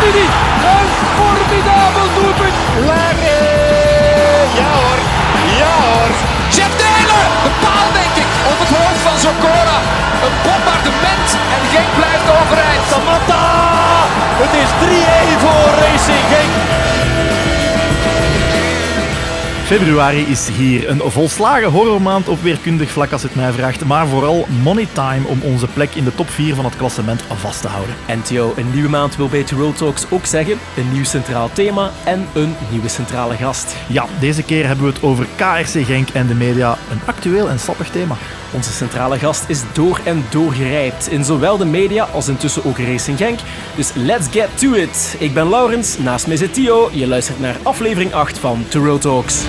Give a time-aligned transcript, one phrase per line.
[0.00, 0.26] Matuidi.
[0.74, 2.56] Een formidabel doelpunt.
[2.86, 3.40] Larry.
[4.58, 4.98] Ja hoor.
[5.60, 6.10] Ja hoor.
[6.54, 7.24] Jeff Taylor.
[7.44, 8.30] De paal denk ik.
[8.50, 9.78] Op het hoofd van Zokora.
[10.24, 11.28] Een bombardement.
[11.54, 12.84] En Genk blijft overeind.
[12.90, 13.44] Samatta.
[14.42, 16.79] Het is 3-1 voor Racing Genk.
[19.70, 20.88] Februari is hier.
[20.88, 25.42] Een volslagen horrormaand op weerkundig vlak als het mij vraagt, maar vooral money time om
[25.42, 27.94] onze plek in de top 4 van het klassement vast te houden.
[28.06, 31.90] En Theo, een nieuwe maand wil bij Road Talks ook zeggen een nieuw centraal thema
[32.04, 33.76] en een nieuwe centrale gast.
[33.86, 36.78] Ja, deze keer hebben we het over KRC Genk en de media.
[36.90, 38.16] Een actueel en sappig thema.
[38.52, 42.78] Onze centrale gast is door en door gerijpt in zowel de media als intussen ook
[42.78, 43.38] Racing Genk.
[43.76, 45.16] Dus let's get to it.
[45.18, 46.90] Ik ben Laurens, naast mij zit Theo.
[46.92, 49.42] Je luistert naar aflevering 8 van Road Talks.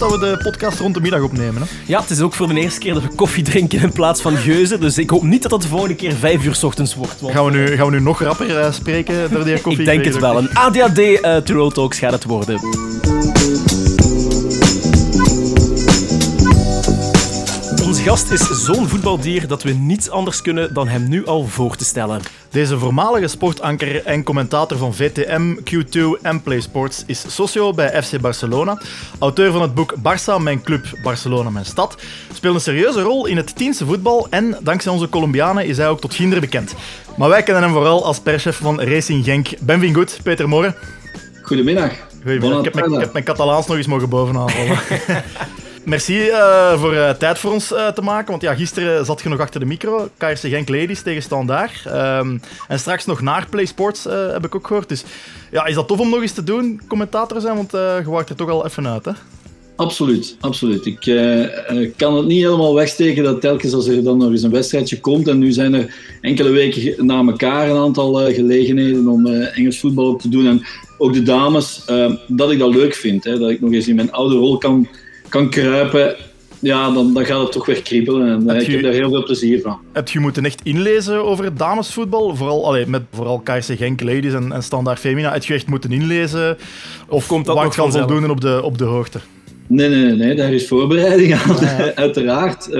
[0.00, 1.62] Eerst dat we de podcast rond de middag opnemen.
[1.62, 1.68] Hè?
[1.86, 4.36] Ja, het is ook voor de eerste keer dat we koffie drinken in plaats van
[4.36, 4.80] geuzen.
[4.80, 7.20] Dus ik hoop niet dat het de volgende keer 5 uur 's ochtends wordt.
[7.20, 9.80] want- Gaan we nu, gaan we nu nog rapper eh, spreken door die koffie?
[9.80, 10.38] Ik denk het wel.
[10.38, 12.60] Een ADHD uh, Road Talks gaat het worden.
[18.04, 21.84] Gast is zo'n voetbaldier dat we niets anders kunnen dan hem nu al voor te
[21.84, 22.20] stellen.
[22.50, 28.80] Deze voormalige sportanker en commentator van VTM, Q2 en PlaySports is socio bij FC Barcelona,
[29.18, 32.02] auteur van het boek Barça, mijn club, Barcelona, mijn stad,
[32.32, 36.00] speelt een serieuze rol in het Tiense voetbal en dankzij onze Colombianen is hij ook
[36.00, 36.74] tot ginder bekend.
[37.16, 39.48] Maar wij kennen hem vooral als perschef van Racing Genk.
[39.60, 40.74] Benvingut, Peter Moren.
[41.42, 41.92] Goedemiddag.
[42.22, 42.58] Goedemiddag.
[42.58, 44.78] Ik heb, mijn, ik heb mijn Catalaans nog eens mogen bovenaan vallen.
[45.84, 48.30] Merci uh, voor uh, tijd voor ons uh, te maken.
[48.30, 50.08] Want ja, gisteren zat je nog achter de micro.
[50.16, 51.84] KRC Genk Ladies tegen Standaard.
[51.86, 54.88] Um, en straks nog naar Play Sports heb ik ook gehoord.
[54.88, 55.04] Dus
[55.50, 57.56] ja, is dat tof om nog eens te doen, commentator zijn?
[57.56, 59.12] Want je waart er toch al even uit, hè?
[59.76, 60.86] Absoluut, absoluut.
[60.86, 61.00] Ik
[61.96, 65.28] kan het niet helemaal wegsteken dat telkens als er dan nog eens een wedstrijdje komt,
[65.28, 70.20] en nu zijn er enkele weken na elkaar een aantal gelegenheden om Engels voetbal op
[70.20, 70.66] te doen, en
[70.98, 71.84] ook de dames,
[72.26, 73.24] dat ik dat leuk vind.
[73.24, 74.88] Hè, dat ik nog eens in mijn oude rol kan
[75.34, 76.16] kan kruipen,
[76.58, 78.28] ja, dan, dan gaat het toch weer kriebelen.
[78.28, 79.78] En heb ik heb daar heel veel plezier van.
[79.92, 82.36] Heb je moeten echt inlezen over het damesvoetbal?
[82.36, 85.32] Vooral, allee, met vooral KRC Genk Ladies en, en Standaard Femina.
[85.32, 86.56] Heb je echt moeten inlezen?
[87.08, 89.20] Of komt dat nog van voldoende op de, op de hoogte?
[89.66, 91.94] Nee, nee, nee, daar is voorbereiding aan, ja.
[92.04, 92.68] uiteraard.
[92.68, 92.74] Uh,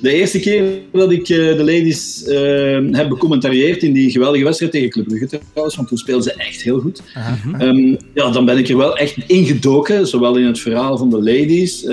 [0.00, 4.72] de eerste keer dat ik uh, de ladies uh, heb becommentarieerd in die geweldige wedstrijd
[4.72, 7.02] tegen Club Brugge trouwens, want toen speelden ze echt heel goed.
[7.60, 11.22] Um, ja, dan ben ik er wel echt ingedoken, zowel in het verhaal van de
[11.22, 11.86] ladies,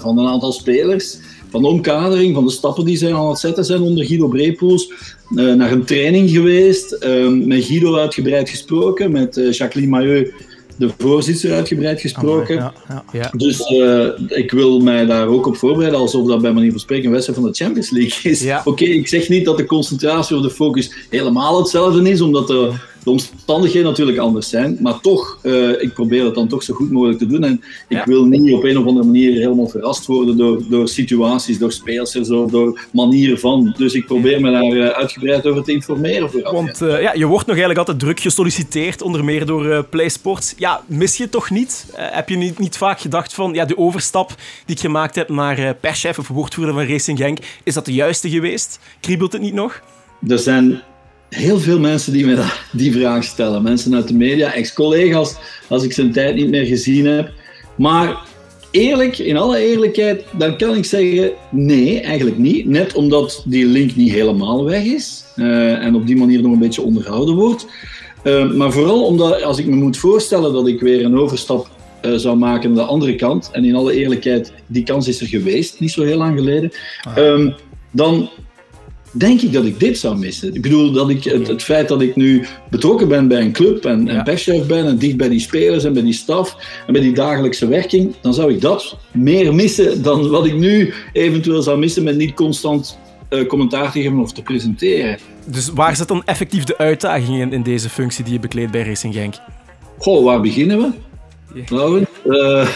[0.00, 1.18] van een aantal spelers,
[1.50, 4.92] van de omkadering, van de stappen die zij aan het zetten zijn onder Guido Brepoels,
[5.28, 6.98] naar een training geweest,
[7.30, 10.30] met Guido uitgebreid gesproken, met Jacqueline Maillot
[10.76, 12.56] de voorzitter uitgebreid gesproken.
[12.56, 13.30] ja, ja.
[13.36, 17.04] Dus uh, ik wil mij daar ook op voorbereiden, alsof dat bij manier van spreken
[17.04, 18.42] een wedstrijd van de Champions League is.
[18.42, 18.58] Ja.
[18.58, 22.46] Oké, okay, ik zeg niet dat de concentratie of de focus helemaal hetzelfde is, omdat
[22.46, 22.72] de,
[23.04, 24.78] de omstandigheden natuurlijk anders zijn.
[24.80, 27.44] Maar toch, uh, ik probeer het dan toch zo goed mogelijk te doen.
[27.44, 27.52] En
[27.88, 28.04] ik Ja.
[28.04, 32.30] wil niet op een of andere manier helemaal verrast worden door, door situaties, door speelsters,
[32.30, 33.74] of door manieren van.
[33.78, 36.30] Dus ik probeer me daar uh, uitgebreid over te informeren.
[36.30, 36.52] Vooraf.
[36.52, 40.54] Want uh, ja, je wordt nog eigenlijk altijd druk gesolliciteerd, onder meer door PlaySports.
[40.56, 41.86] Ja, mis je het toch niet?
[41.94, 44.28] Heb je niet, niet vaak gedacht van ja, de overstap
[44.66, 48.30] die ik gemaakt heb naar perschef of woordvoerder van Racing Genk, is dat de juiste
[48.30, 48.78] geweest?
[49.00, 49.80] Kriebelt het niet nog?
[50.28, 50.82] Er zijn
[51.34, 53.62] heel veel mensen die me die vraag stellen.
[53.62, 55.36] Mensen uit de media, ex-collega's,
[55.68, 57.30] als ik zijn tijd niet meer gezien heb.
[57.76, 58.16] Maar
[58.70, 62.66] eerlijk, in alle eerlijkheid, dan kan ik zeggen nee, eigenlijk niet.
[62.66, 66.58] Net omdat die link niet helemaal weg is uh, en op die manier nog een
[66.58, 67.66] beetje onderhouden wordt.
[68.24, 71.70] Uh, maar vooral omdat, als ik me moet voorstellen dat ik weer een overstap
[72.02, 75.26] uh, zou maken naar de andere kant, en in alle eerlijkheid, die kans is er
[75.26, 76.72] geweest, niet zo heel lang geleden,
[77.02, 77.16] ah.
[77.16, 77.54] um,
[77.90, 78.30] dan
[79.12, 80.54] denk ik dat ik dit zou missen.
[80.54, 83.84] Ik bedoel, dat ik het, het feit dat ik nu betrokken ben bij een club
[83.84, 84.22] en, en ja.
[84.22, 86.56] perschef ben en dicht bij die spelers en bij die staf
[86.86, 90.92] en bij die dagelijkse werking, dan zou ik dat meer missen dan wat ik nu
[91.12, 92.98] eventueel zou missen met niet constant
[93.30, 95.18] uh, commentaar te geven of te presenteren.
[95.46, 98.82] Dus waar zit dan effectief de uitdaging in, in deze functie die je bekleedt bij
[98.82, 99.34] Racing Genk?
[99.98, 100.90] Goh, waar beginnen we?
[101.74, 102.68] Nou, uh,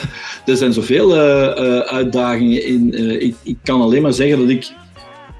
[0.46, 2.94] er zijn zoveel uh, uitdagingen in.
[3.22, 4.72] Ik, ik kan alleen maar zeggen dat ik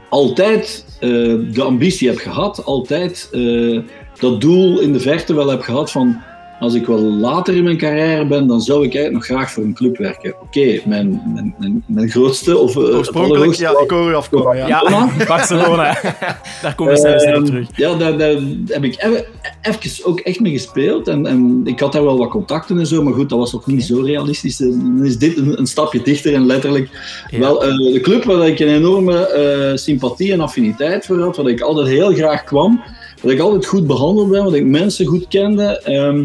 [0.08, 3.82] altijd uh, de ambitie heb gehad, altijd uh,
[4.19, 6.23] dat doel in de verte wel heb gehad van
[6.61, 9.64] als ik wel later in mijn carrière ben, dan zou ik eigenlijk nog graag voor
[9.64, 10.35] een club werken.
[10.41, 14.56] Oké, mijn, mijn, mijn, mijn grootste of eh, Oorspronkelijk, ja, ik hoor u afkomen.
[14.56, 14.67] Ja.
[14.67, 15.99] Ja, Barcelona.
[16.62, 17.69] Daar komen we zelfs op terug.
[17.76, 18.35] Ja, daar, daar
[18.67, 19.25] heb ik even,
[19.62, 21.08] even ook echt mee gespeeld.
[21.08, 23.67] En, en ik had daar wel wat contacten en zo, maar goed, dat was nog
[23.67, 24.56] niet zo realistisch.
[24.56, 26.88] Dan is dit een, een stapje dichter en letterlijk
[27.31, 31.49] wel eh, de club waar ik een enorme eh, sympathie en affiniteit voor had, waar
[31.49, 32.82] ik altijd heel graag kwam,
[33.23, 35.81] waar ik altijd goed behandeld ben, waar ik mensen goed kende.
[35.81, 36.25] ehm,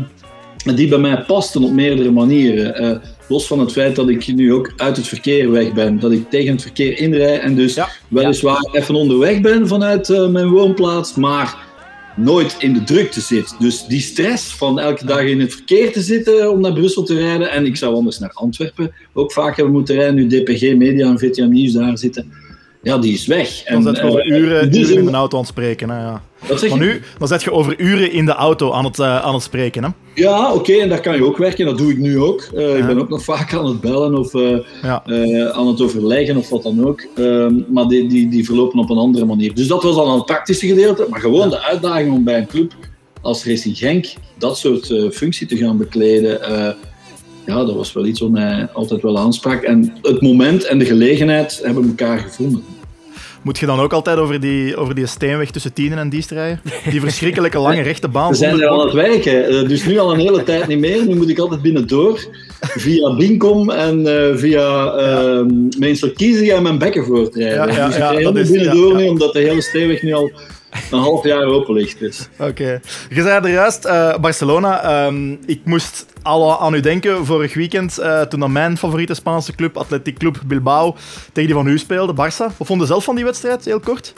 [0.63, 2.75] die bij mij pasten op meerdere manieren.
[2.75, 2.98] Eh,
[3.28, 6.30] los van het feit dat ik nu ook uit het verkeer weg ben, dat ik
[6.30, 7.90] tegen het verkeer inrij en dus Ja.
[8.08, 11.56] weliswaar even onderweg ben vanuit eh, mijn woonplaats, maar
[12.16, 13.56] nooit in de drukte zit.
[13.60, 17.16] Dus die stress van elke dag in het verkeer te zitten om naar Brussel te
[17.16, 21.08] rijden, en ik zou anders naar Antwerpen ook vaak hebben moeten rijden, nu DPG Media
[21.08, 22.31] en VTM Nieuws daar zitten,
[22.83, 23.63] ja, die is weg.
[23.63, 25.89] Dan zet je over eh, uren, in uren de auto aan het spreken.
[25.89, 26.22] Hè, ja.
[26.69, 29.44] Maar nu, dan zet je over uren in de auto aan het, eh, aan het
[29.44, 29.83] spreken.
[29.83, 29.89] Hè.
[30.16, 31.66] Ja, oké, en daar kan je ook werken.
[31.66, 32.42] Dat doe ik nu ook.
[32.56, 34.33] Eh, Ik ben ook nog vaak aan het bellen of
[34.81, 35.04] Ja.
[35.54, 37.06] aan het overleggen of wat dan ook.
[37.16, 39.54] Ehm, maar die, die, die verlopen op een andere manier.
[39.54, 41.06] Dus dat was al een praktische gedeelte.
[41.10, 42.74] Maar gewoon de uitdaging om bij een club
[43.22, 44.06] als Racing Genk
[44.38, 46.39] dat soort functie te gaan bekleden.
[47.45, 49.61] Ja, dat was wel iets wat mij altijd wel aansprak.
[49.63, 52.63] En het moment en de gelegenheid hebben elkaar gevonden.
[53.41, 56.61] Moet je dan ook altijd over die, over die steenweg tussen Tienen en Diest rijden?
[56.91, 58.29] Die verschrikkelijke lange rechte baan.
[58.29, 58.85] We zijn er aan bocht.
[58.93, 61.05] het werken, eh, dus nu al een hele tijd niet meer.
[61.07, 62.19] Nu moet ik altijd binnendoor,
[62.61, 65.45] via Binkom en eh, via uh,
[65.79, 67.55] Meensel Kiezen en mijn bekken voortrijden.
[67.55, 70.31] Ja, ja, dus ik ja, dat is- binnendoor nu, omdat de hele steenweg nu al
[70.91, 72.00] een half jaar open ligt.
[72.00, 72.29] Dus.
[72.39, 72.79] Oké.
[73.09, 74.83] Je zei er juist, eh, Barcelona.
[74.83, 79.56] ehm, ik moest al aan u denken vorig weekend, eh, toen dan mijn favoriete Spaanse
[79.56, 80.95] club, Athletic Club Bilbao,
[81.33, 82.57] tegen die van u speelde, Barça.
[82.57, 84.13] Wat vond je zelf van die wedstrijd, heel kort?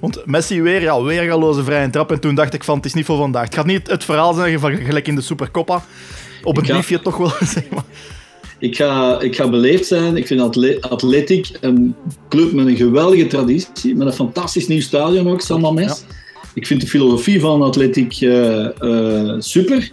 [0.00, 2.10] Want Messi weer, ja, weergaloze vrije trap.
[2.12, 3.44] En toen dacht ik van, het is niet voor vandaag.
[3.44, 5.82] Het gaat niet het verhaal zijn van gelijk in de Supercoppa.
[6.42, 7.84] Op het briefje toch wel, zeg maar.
[8.58, 10.16] Ik ga, ik ga beleefd zijn.
[10.16, 11.94] Ik vind Atle een
[12.28, 16.04] club met een geweldige traditie, met een fantastisch nieuw stadion ook, San Mamés.
[16.54, 19.90] Ik vind de filosofie van Athletic eh, eh, super.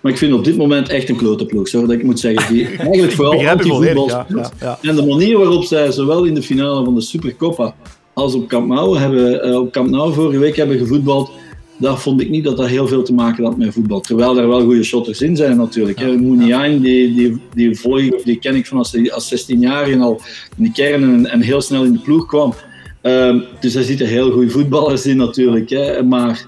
[0.00, 2.54] Maar ik vind op dit moment echt een klote ploeg, zo dat ik moet zeggen.
[2.54, 4.52] Die eigenlijk vooral anti-voetbal ja, speelt.
[4.60, 4.88] ja, ja.
[4.90, 7.74] En de manier waarop zij zowel in de finale van de Supercoppa
[8.12, 11.30] als op Camp Nou, hebben, eh, op Camp nou vorige week hebben gevoetbald,
[11.80, 14.00] daar vond ik niet dat dat heel veel te maken had met voetbal.
[14.00, 16.00] Terwijl er wel goede shotters in zijn natuurlijk.
[16.20, 20.00] Mouniain, die, die, die, volg die ken ik van als, hij- als 16 jaar en
[20.00, 20.20] al
[20.56, 22.54] in de kern en, en heel snel in de ploeg kwam.
[23.02, 25.70] Ehm, dus daar zitten heel goede voetballers in natuurlijk.
[25.70, 26.02] Hè.
[26.02, 26.46] Maar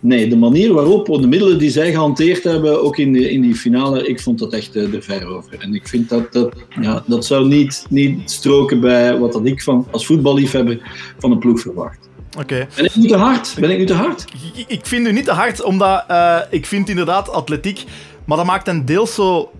[0.00, 3.54] nee, de manier waarop, de middelen die zij gehanteerd hebben, ook in, de, in die
[3.54, 5.54] finale, ik vond dat echt eh, de ver over.
[5.58, 9.62] En ik vind dat dat, ja, dat zou niet, niet stroken bij wat dat ik
[9.62, 10.78] van, als voetballiefhebber
[11.18, 12.08] van een ploeg verwacht.
[12.38, 12.66] Oké.
[12.76, 13.56] Ben ik nu te hard?
[13.60, 14.24] Ben ik nu te hard?
[14.54, 17.84] Ik, ik vind u niet te hard, omdat eh, ik vind inderdaad atletiek,
[18.24, 19.50] maar dat maakt een deels zo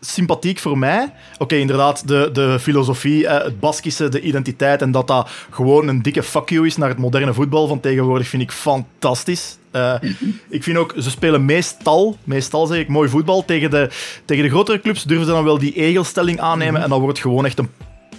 [0.00, 1.12] sympathiek voor mij.
[1.38, 6.02] Oké, inderdaad, de, de filosofie, eh, het Baskische, de identiteit en dat dat gewoon een
[6.02, 9.58] dikke fuck you is naar het moderne voetbal van tegenwoordig vind ik fantastisch.
[9.70, 9.94] Eh,
[10.48, 13.44] Ik vind ook, ze spelen meestal, meestal zeg ik, mooi voetbal.
[13.44, 13.88] Tegen de,
[14.24, 17.26] tegen de grotere clubs durven ze dan wel die egelstelling aannemen en dan wordt het
[17.26, 17.70] gewoon echt een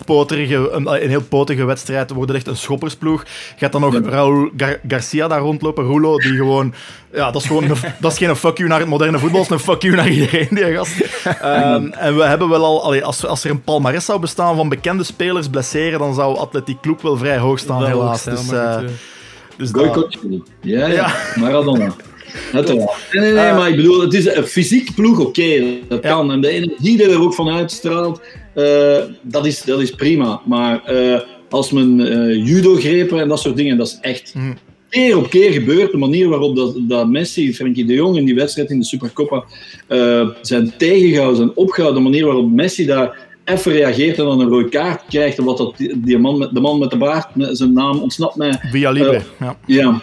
[0.06, 2.12] poterige, een, een heel potige wedstrijd.
[2.12, 3.24] wordt echt een schoppersploeg.
[3.58, 6.74] Gaat dan nog Raúl Gar- Garcia daar rondlopen, Rulo, die gewoon...
[7.14, 7.64] Ja, dat is gewoon...
[7.64, 9.96] Een, dat is geen fuck you naar het moderne voetbal, dat is een fuck you
[9.96, 10.94] naar iedereen, die gast.
[11.42, 12.84] Ehm, en we hebben wel al...
[12.84, 16.82] allee, als, als er een palmares zou bestaan van bekende spelers blesseren, dan zou Atletiek
[16.82, 18.26] Club wel vrij hoog staan, Wel helaas.
[18.26, 18.90] hoog staan, dus, eh, eh.
[19.58, 20.18] dus dat-.
[20.62, 20.88] Ja, ja.
[20.88, 21.12] Ja.
[21.36, 21.94] Maradona.
[22.54, 22.92] Uiteraard.
[23.12, 26.10] Nee, nee, nee, maar ik bedoel, het is een fysiek ploeg, oké, dat Ja.
[26.10, 26.32] kan.
[26.32, 28.28] En de energie die er ook van uitstraalt, eh,
[29.22, 30.42] dat, is, dat is prima.
[30.46, 34.52] Maar eh, als men eh, judo-grepen en dat soort dingen, dat is echt Mhm.
[34.90, 35.92] keer op keer gebeurd.
[35.92, 39.44] De manier waarop dat, dat Messi, Frenkie de Jong in die wedstrijd in de Supercoppa
[39.88, 44.50] eh, zijn tegengehouden, zijn opgehouden, de manier waarop Messi daar even reageert en dan een
[44.50, 47.58] rode kaart krijgt, en wat dat, die, man met, de man met de baard, met
[47.58, 49.58] zijn naam ontsnapt mij, Via Libre, Eh, ja.
[49.66, 50.02] ja.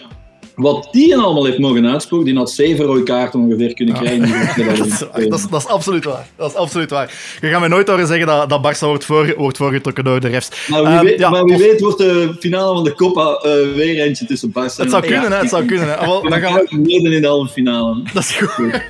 [0.54, 4.28] Wat die allemaal heeft mogen uitspoken, die had zeven rode kaarten ongeveer kunnen krijgen.
[4.76, 6.26] Dat is, dat, is, dat is absoluut waar.
[6.36, 7.10] Dat is absoluut waar.
[7.40, 10.28] Je gaat mij nooit horen zeggen dat, dat Barça wordt, voor, wordt voorgetrokken door de
[10.28, 10.68] refs.
[10.68, 13.22] maar wie, Ehm, weet, ja, maar wie of- weet wordt de finale van de Copa
[13.34, 15.88] eh, weer eentje tussen Barça Het zou kunnen, hè, het zou kunnen.
[15.88, 15.96] Hè.
[15.96, 18.02] Ah, dan gaan we, Midden in de halve finale.
[18.14, 18.80] dat is goed.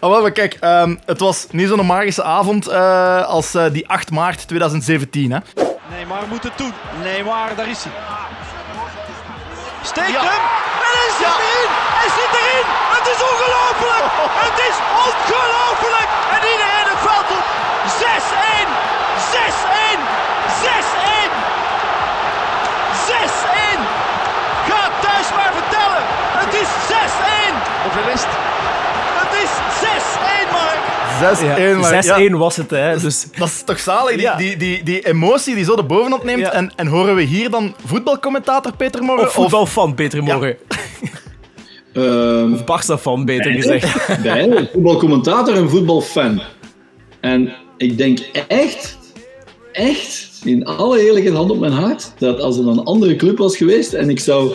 [0.00, 4.10] Ah, maar kijk, ehm, het was niet zo'n magische avond eh, als eh, die 8
[4.10, 5.32] maart 2017.
[5.32, 5.38] Hè.
[5.90, 6.72] Neymar moet het doen.
[7.02, 7.92] Neymar, daar is hij.
[9.82, 10.20] Steekt Ja.
[10.22, 10.75] hem.
[11.06, 11.70] Hij zit erin.
[12.00, 12.66] Hij zit erin.
[12.96, 14.04] Het is ongelooflijk.
[14.46, 16.08] Het is ongelooflijk.
[16.34, 17.44] En iedereen het veld op.
[18.00, 18.68] 6-1.
[19.32, 20.00] 6-1.
[20.62, 21.30] 6-1.
[23.06, 23.80] 6-1.
[24.68, 26.02] Ga het thuis maar vertellen.
[26.42, 27.54] Het is 6-1.
[27.82, 28.34] Hoeveel is het?
[29.20, 29.50] Het is
[29.82, 30.95] 6-1.
[31.16, 31.80] 6-1.
[31.80, 32.98] maar ja, 6-1 was het, hè.
[33.00, 34.36] Dus dat is toch zalig, die, Ja.
[34.36, 36.40] die, die, die emotie die zo de bovenhand neemt.
[36.40, 36.52] Ja.
[36.52, 39.26] En, en horen we hier dan voetbalcommentator Peter Morgen?
[39.26, 40.56] of voetbalfan, Peter Morgen.
[41.92, 44.08] Ehm, Of Barca-fan, beter gezegd.
[44.22, 46.40] Beide, voetbalcommentator en voetbalfan.
[47.20, 48.18] En ik denk
[48.48, 48.98] echt,
[49.72, 53.56] echt, in alle eerlijkheid, hand op mijn hart, dat als er een andere club was
[53.56, 54.52] geweest en ik zou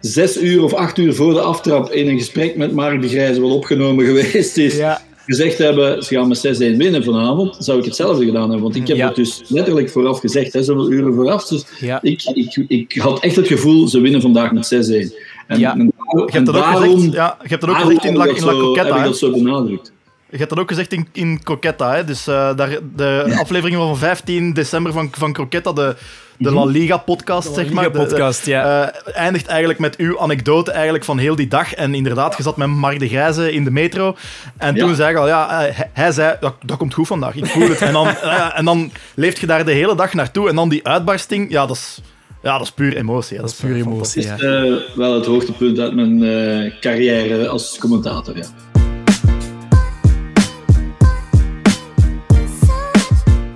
[0.00, 3.40] zes uur of acht uur voor de aftrap in een gesprek met Mark de Grijze
[3.40, 5.00] wat opgenomen geweest is, Ja.
[5.26, 8.60] Gezegd hebben, ze gaan met 6-1 winnen vanavond, zou ik hetzelfde gedaan hebben.
[8.62, 9.06] Want ik heb Ja.
[9.06, 11.46] het dus letterlijk vooraf gezegd, hè, zoveel uren vooraf.
[11.46, 11.98] Dus Ja.
[12.02, 15.12] ik, ik, ik had echt het gevoel, ze winnen vandaag met 6-1.
[15.46, 15.72] En, Ja.
[15.74, 18.24] en, Je hebt dat ook daarom- gezegd, ja, je hebt dat ook gezegd in La,
[18.24, 18.86] in La Coqueta.
[18.88, 19.92] Heb ik dat zo benadrukt.
[20.30, 21.94] Je hebt dat ook gezegd in, in Croquetta.
[21.94, 22.04] Hè?
[22.04, 25.94] Dus eh, daar, de aflevering van 15 december van, van Croquetta, de,
[26.38, 27.84] de La Liga-podcast, zeg maar.
[27.84, 28.90] de- de- Liga-podcast, ja.
[28.92, 31.74] eh, eindigt eigenlijk met uw anekdote eigenlijk van heel die dag.
[31.74, 34.16] En inderdaad, je zat met Mark de Grijze in de metro.
[34.56, 34.80] En Ja.
[34.86, 37.46] toen zei je al, ja, eh, hij, hij zei, dat, dat komt goed vandaag, ik
[37.46, 37.80] voel het.
[37.82, 40.48] En dan, eh, en dan leef je daar de hele dag naartoe.
[40.48, 42.00] En dan die uitbarsting, ja, dat is,
[42.42, 43.36] ja, dat is puur emotie.
[43.40, 44.36] Dat is puur emotie, ja.
[44.38, 48.36] Eh, wel het hoogtepunt uit mijn eh, carrière als commentator.
[48.36, 48.44] Ja.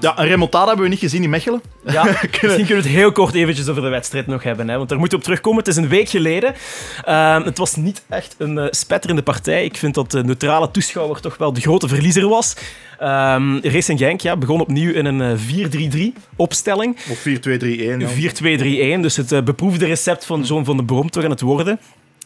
[0.00, 1.62] Ja, een remontada hebben we niet gezien in Mechelen.
[1.86, 2.04] Ja,
[2.42, 4.68] misschien kunnen we het heel kort eventjes over de wedstrijd nog hebben.
[4.68, 5.58] Hè, want daar moeten we op terugkomen.
[5.58, 6.54] Het is een week geleden.
[7.04, 9.64] Ehm, het was niet echt een eh, spetterende partij.
[9.64, 12.56] Ik vind dat de neutrale toeschouwer toch wel de grote verliezer was.
[12.98, 16.96] Ehm Racing Genk ja, begon opnieuw in een eh, 4-3-3 opstelling.
[17.10, 17.24] Of 4-2-3-1.
[17.98, 18.98] ja.
[18.98, 21.80] 4-2-3-1, dus het eh, beproefde recept van John van de Brom toch aan het worden.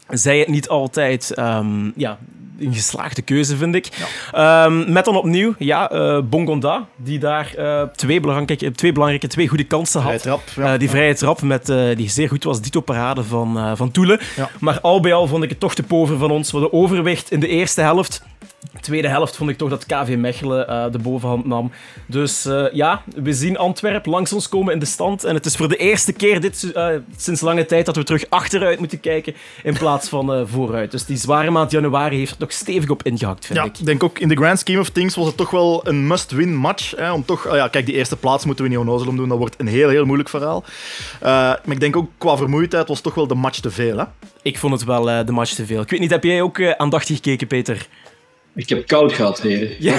[0.09, 2.19] Zij het niet altijd ehm, ja,
[2.63, 3.89] een geslaagde keuze, vind ik.
[4.33, 9.49] Ehm, met dan opnieuw ja, eh, Bongonda, die daar eh, twee, belangrijke, twee belangrijke, twee
[9.49, 10.21] goede kansen had.
[10.21, 10.73] Vrije trap, ja.
[10.73, 11.67] Eh, die vrije trap met,
[11.97, 14.21] die zeer goed was, Dito Parade van, van Toelen.
[14.37, 14.51] Ja.
[14.61, 16.53] Maar al bij al vond ik het toch te pover van ons.
[16.53, 18.23] We hadden overwicht in de eerste helft.
[18.81, 21.71] Tweede helft vond ik toch dat KV Mechelen eh, de bovenhand nam.
[22.07, 25.25] Dus eh, ja, we zien Antwerp langs ons komen in de stand.
[25.25, 28.25] En het is voor de eerste keer dit, eh, sinds lange tijd dat we terug
[28.29, 30.91] achteruit moeten kijken in plaats van eh, vooruit.
[30.91, 33.79] Dus die zware maand januari heeft er nog stevig op ingehakt, vind Ja, ik.
[33.79, 36.55] ik denk ook in de grand scheme of things was het toch wel een must-win
[36.55, 36.97] match.
[36.97, 39.29] Hè, om toch, ah ja, kijk, die eerste plaats moeten we niet onnozel om doen.
[39.29, 40.65] Dat wordt een heel, heel moeilijk verhaal.
[41.21, 43.97] Eh, maar ik denk ook qua vermoeidheid was toch wel de match te veel.
[43.99, 44.05] Hè?
[44.43, 45.81] Ik vond het wel eh, de match te veel.
[45.83, 47.87] Ik weet niet, heb jij ook aandachtig gekeken, Peter?
[48.55, 49.69] Ik heb koud gehad, heren.
[49.79, 49.97] Ja.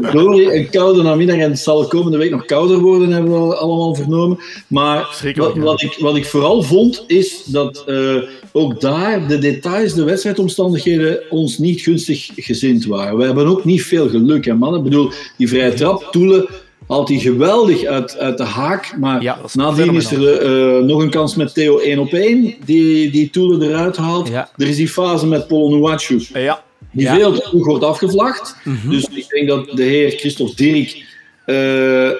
[0.00, 3.94] Verdorie, een koude namiddag en het zal komende week nog kouder worden, hebben we allemaal
[3.94, 4.38] vernomen.
[4.66, 4.98] Maar
[5.34, 5.60] wat, ja.
[5.60, 8.16] wat, ik, wat ik vooral vond, is dat eh,
[8.52, 13.16] ook daar de details, de wedstrijdomstandigheden ons niet gunstig gezind waren.
[13.16, 14.74] We hebben ook niet veel geluk, hè, man.
[14.74, 16.48] Ik bedoel, die vrije trap, Toelen
[16.88, 18.96] haalt hij geweldig uit, uit de haak.
[18.98, 23.10] Maar Ja, nadien is er eh, nog een kans met Theo 1 op 1, die,
[23.10, 24.28] die Toelen eruit haalt.
[24.28, 24.50] Ja.
[24.56, 26.62] Er is die fase met Polonuachu Eh, ja,
[26.94, 28.56] die veel te vroeg wordt afgevlacht.
[28.88, 31.04] Dus ik denk dat de heer Christophe Dirk
[31.44, 32.10] eh,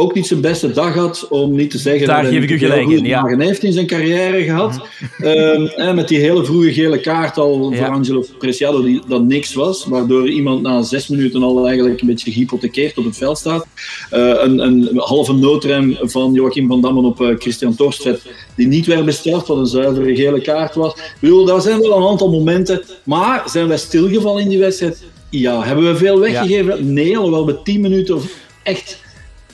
[0.00, 2.54] ook niet zijn beste dag had, om niet te zeggen Daar dat geef hij ik
[2.54, 3.36] u gelijk in, ja.
[3.38, 4.80] heeft in zijn carrière gehad.
[5.18, 7.76] Ehm, en met die hele vroege gele kaart al Ja.
[7.76, 12.06] voor Angelo Preciado, die dat niks was, waardoor iemand na zes minuten al eigenlijk een
[12.06, 13.66] beetje gehypothekeerd op het veld staat.
[14.10, 18.26] Eh, een, een halve noodrem van Joachim van Dammen op eh, Christian Torstvedt,
[18.56, 20.92] die niet werd bestraft, wat een zuivere gele kaart was.
[20.92, 25.02] Ik bedoel, daar zijn wel een aantal momenten, maar zijn wij stilgevallen in die wedstrijd?
[25.30, 25.62] Ja.
[25.64, 26.92] Hebben we veel weggegeven?
[26.92, 28.24] Nee, alhoewel we tien minuten of
[28.62, 29.00] echt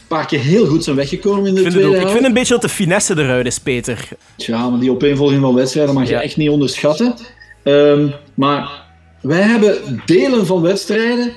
[0.09, 1.95] paar keer heel goed zijn weggekomen in de Ik tweede ook.
[1.95, 2.15] ik helft.
[2.15, 4.09] vind een beetje dat de finesse eruit is, Peter.
[4.37, 6.23] Ja, maar die opeenvolging van wedstrijden mag je Ja.
[6.23, 7.15] echt niet onderschatten.
[7.63, 8.69] Ehm, maar
[9.21, 11.33] wij hebben delen van wedstrijden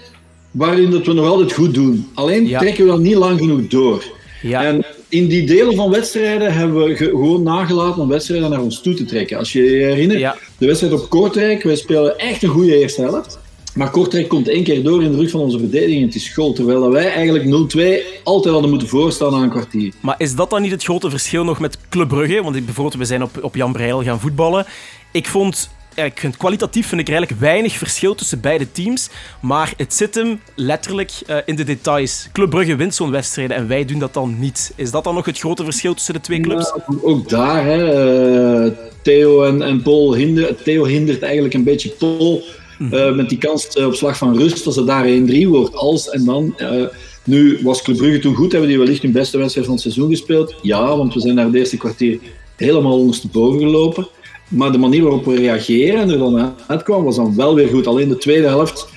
[0.52, 2.08] waarin dat we nog altijd goed doen.
[2.14, 2.60] Alleen Ja.
[2.60, 4.04] trekken we dat niet lang genoeg door.
[4.42, 4.64] Ja.
[4.64, 8.82] En in die delen van wedstrijden hebben we ge- gewoon nagelaten om wedstrijden naar ons
[8.82, 9.38] toe te trekken.
[9.38, 10.36] Als je je herinnert, Ja.
[10.58, 13.40] de wedstrijd op Kortrijk, wij spelen echt een goede eerste helft.
[13.76, 16.30] Maar Kortrijk komt één keer door in de rug van onze verdediging en het is
[16.30, 16.54] goal.
[16.54, 19.94] Terwijl wij eigenlijk 0-2 altijd hadden moeten voorstaan na een kwartier.
[20.00, 22.44] Maar is dat dan niet het grote verschil nog met Club Brugge?
[22.44, 24.66] Want bijvoorbeeld, we zijn op, op Jan Breidel gaan voetballen.
[25.12, 29.10] Ik vond, ja, ik vind kwalitatief vind ik er eigenlijk weinig verschil tussen beide teams.
[29.42, 32.30] Maar het zit hem letterlijk eh, in de details.
[32.32, 34.74] Club Brugge wint zo'n wedstrijd en wij doen dat dan niet.
[34.76, 36.74] Is dat dan nog het grote verschil tussen de twee clubs?
[36.76, 38.72] Ja, ook daar, hè, eh,
[39.02, 42.44] Theo en, en Paul hinder, Theo hindert eigenlijk een beetje Paul
[42.80, 45.76] eh, met die kans eh, op slag van rust als het daar 1-3 wordt.
[45.76, 46.54] Als en dan.
[46.58, 46.84] eh,
[47.24, 50.10] nu was Club Brugge toen goed, hebben die wellicht hun beste wedstrijd van het seizoen
[50.10, 50.56] gespeeld.
[50.62, 52.20] Ja, want we zijn daar het eerste kwartier
[52.56, 54.08] helemaal ondersteboven gelopen.
[54.48, 57.88] Maar de manier waarop we reageren en er dan uitkwam, was dan wel weer goed.
[57.88, 58.88] Alleen de tweede helft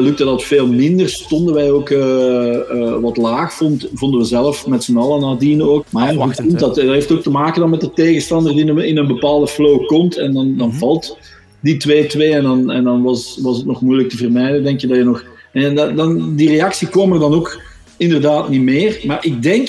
[0.00, 1.08] lukte dat veel minder.
[1.08, 1.88] Stonden wij ook
[3.00, 5.84] wat laag, vond, vonden we zelf met z'n allen nadien ook.
[5.90, 8.96] Maar dat, dat heeft ook te maken dan met de tegenstander die in een, in
[8.96, 10.16] een bepaalde flow komt.
[10.16, 11.18] En dan, dan valt
[11.64, 14.64] die 2-2 en dan, en dan was, was het nog moeilijk te vermijden.
[14.64, 17.60] Denk je dat je nog En dat, dan, die reactie kwam er dan ook
[17.96, 19.00] inderdaad niet meer.
[19.06, 19.68] Maar ik denk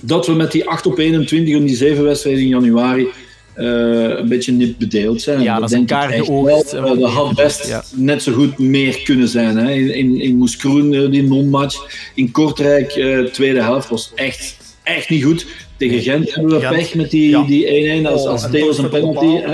[0.00, 3.08] dat we met die 8 op 21 en die 7 wedstrijden in januari
[3.56, 5.42] uh, een beetje nip bedeeld zijn.
[5.42, 6.74] Ja, dat is elkaar geoogst.
[6.74, 7.84] Uh, dat had best ja.
[7.94, 9.56] net zo goed meer kunnen zijn.
[9.56, 9.72] Hè.
[9.72, 11.86] In, in Moeskroen, uh, die non-match.
[12.14, 12.90] In Kortrijk,
[13.32, 15.46] tweede helft, was echt, echt niet goed.
[15.76, 18.08] Tegen Gent hebben we pech met die 1-1 ja.
[18.08, 19.44] als, als Theos een penalty.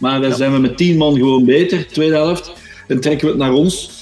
[0.00, 2.52] Maar daar zijn we met 10 man gewoon beter, tweede helft.
[2.86, 4.00] En trekken we het naar ons.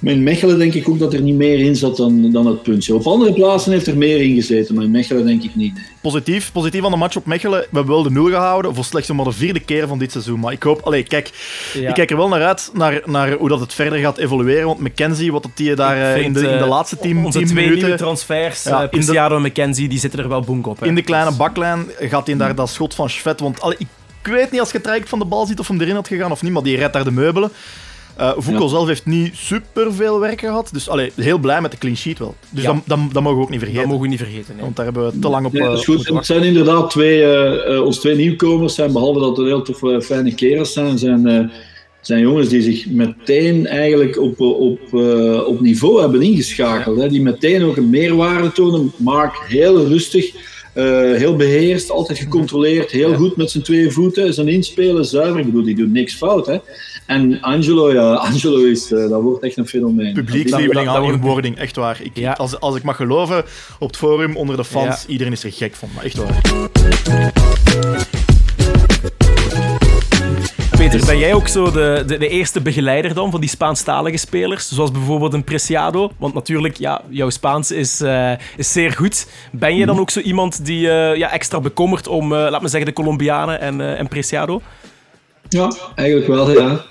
[0.00, 2.62] Maar in Mechelen denk ik ook dat er niet meer in zat dan, dan het
[2.62, 2.94] puntje.
[2.94, 5.80] Op andere plaatsen heeft er meer in gezeten, maar in Mechelen denk ik niet.
[6.02, 7.60] Positief, positief aan de match op Mechelen.
[7.60, 10.40] We hebben wel de nul gehouden voor slechts maar de vierde keer van dit seizoen.
[10.40, 11.30] Maar ik hoop, allee, kijk,
[11.74, 11.88] ja.
[11.88, 14.66] ik kijk er wel naar uit naar, naar hoe dat het verder gaat evolueren.
[14.66, 17.78] Want McKenzie, wat die daar vind, in, de, in de laatste team, onze twee minuten,
[17.78, 20.80] nieuwe transfers, ja, uh, Preciado en McKenzie, die zitten er wel boek op.
[20.80, 20.86] Hè.
[20.86, 23.40] In de kleine baklijn gaat hij daar dat schot van Schvet.
[23.40, 23.86] Want allee, ik,
[24.22, 26.30] ik weet niet als je het van de bal ziet of hem erin had gegaan
[26.30, 27.50] of niet, maar die redt daar de meubelen.
[28.20, 28.68] Uh, ja.
[28.68, 30.68] zelf heeft niet super veel werk gehad.
[30.72, 32.34] Dus allee, heel blij met de clean sheet wel.
[32.50, 32.72] Dus ja.
[32.72, 33.82] dat, dat, dat, mogen we ook niet vergeten.
[33.82, 34.54] Dat mogen we niet vergeten.
[34.54, 34.62] Nee.
[34.62, 35.52] Want daar hebben we te lang op.
[35.52, 36.08] Dat is goed.
[36.08, 38.74] Het zijn inderdaad twee, uh, uh, ons twee nieuwkomers.
[38.74, 41.52] Zijn, behalve dat het heel toffe, fijne kerels zijn, zijn,
[42.00, 44.94] zijn jongens die zich meteen eigenlijk op, op,
[45.46, 47.00] op niveau hebben ingeschakeld.
[47.00, 47.08] Hè.
[47.08, 48.92] Die meteen ook een meerwaarde tonen.
[48.96, 50.34] Mark heel rustig.
[50.72, 55.38] Heel beheerst, altijd gecontroleerd, heel goed met zijn twee voeten, zijn inspelen, zuiver.
[55.38, 56.46] Ik bedoel, die doet niks fout.
[56.46, 56.58] Hè.
[57.06, 60.12] En Angelo, ja, Angelo is, uh, dat wordt echt een fenomeen.
[60.12, 62.00] Publiekslieveling al in wording, echt waar.
[62.02, 62.32] Ik, ja.
[62.32, 63.44] als, als ik mag geloven,
[63.78, 65.12] op het forum, onder de fans, ja.
[65.12, 65.88] iedereen is er gek van.
[65.94, 66.40] Maar echt waar.
[70.90, 74.68] Peter, ben jij ook zo de, de, de, eerste begeleider dan van die Spaanstalige spelers?
[74.68, 76.12] Zoals bijvoorbeeld een Preciado?
[76.18, 79.26] Want natuurlijk, ja, jouw Spaans is, uh, is zeer goed.
[79.52, 82.68] Ben je dan ook zo iemand die uh, ja, extra bekommert om, uh, laat me
[82.68, 84.60] zeggen, de Colombianen en, en Preciado?
[85.48, 86.84] Ja, eigenlijk wel, ja.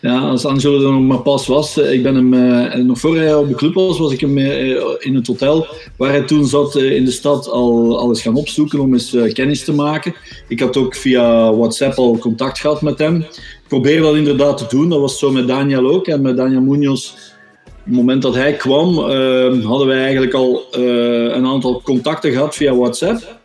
[0.00, 3.16] Ja, als Angelo er nog maar pas was, eh, ik ben hem, uh, nog voor
[3.16, 6.46] hij op de club was, was ik hem uh, in het hotel waar hij toen
[6.46, 10.14] zat in de stad al, al eens gaan opzoeken om eens kennis te maken.
[10.48, 13.16] Ik had ook via WhatsApp al contact gehad met hem.
[13.16, 16.60] Ik probeerde dat inderdaad te doen, dat was zo met Daniel ook en met Daniel
[16.60, 17.12] Munoz.
[17.64, 18.94] Op het moment dat hij kwam,
[19.62, 23.39] hadden wij eigenlijk al een aantal contacten gehad via WhatsApp.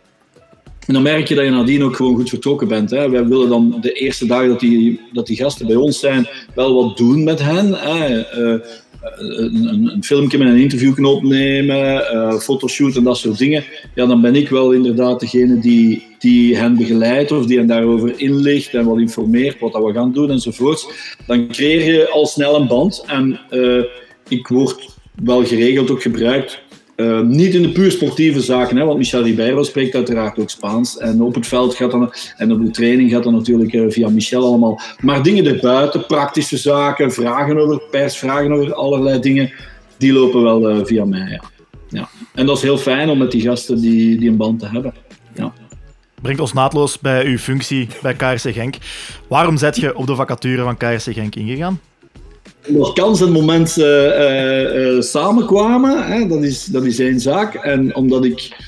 [0.86, 2.90] En dan merk je dat je nadien ook gewoon goed vertrokken bent.
[2.90, 3.10] Hè.
[3.10, 6.74] Wij willen dan de eerste dagen dat die, dat die gasten bij ons zijn, wel
[6.74, 7.74] wat doen met hen.
[7.74, 8.18] Hè.
[8.18, 8.60] Uh,
[9.16, 13.64] een, filmpje met een interviewknop opnemen, uh, fotoshoot en dat soort dingen.
[13.94, 18.20] Ja, dan ben ik wel inderdaad degene die, die hen begeleidt of die hen daarover
[18.20, 20.88] inlicht en wat informeert wat dat we gaan doen enzovoorts.
[21.26, 23.04] Dan creëer je al snel een band.
[23.06, 23.82] En uh,
[24.28, 24.88] ik word
[25.22, 26.64] wel geregeld ook gebruikt
[26.96, 30.98] uh, niet in de puur sportieve zaken, hè, want Michel Ribeiro spreekt uiteraard ook Spaans.
[30.98, 34.08] En op het veld gaat dan, en op de training gaat dan natuurlijk uh, via
[34.08, 34.80] Michel allemaal.
[35.00, 39.52] Maar dingen erbuiten, praktische zaken, vragen over pers, vragen over allerlei dingen,
[39.98, 41.30] die lopen wel uh, via mij.
[41.30, 41.42] Ja.
[41.88, 42.08] Ja.
[42.34, 44.94] En dat is heel fijn om met die gasten die, die een band te hebben.
[45.34, 45.52] Ja.
[46.22, 48.76] Brengt ons naadloos bij uw functie bij KRC Genk.
[49.28, 51.80] Waarom zet je op de vacature van KRC Genk ingegaan?
[52.66, 56.06] Nog kans en moment uh, samenkwamen.
[56.06, 57.54] Hè, dat, is, dat is één zaak.
[57.54, 58.64] En omdat ik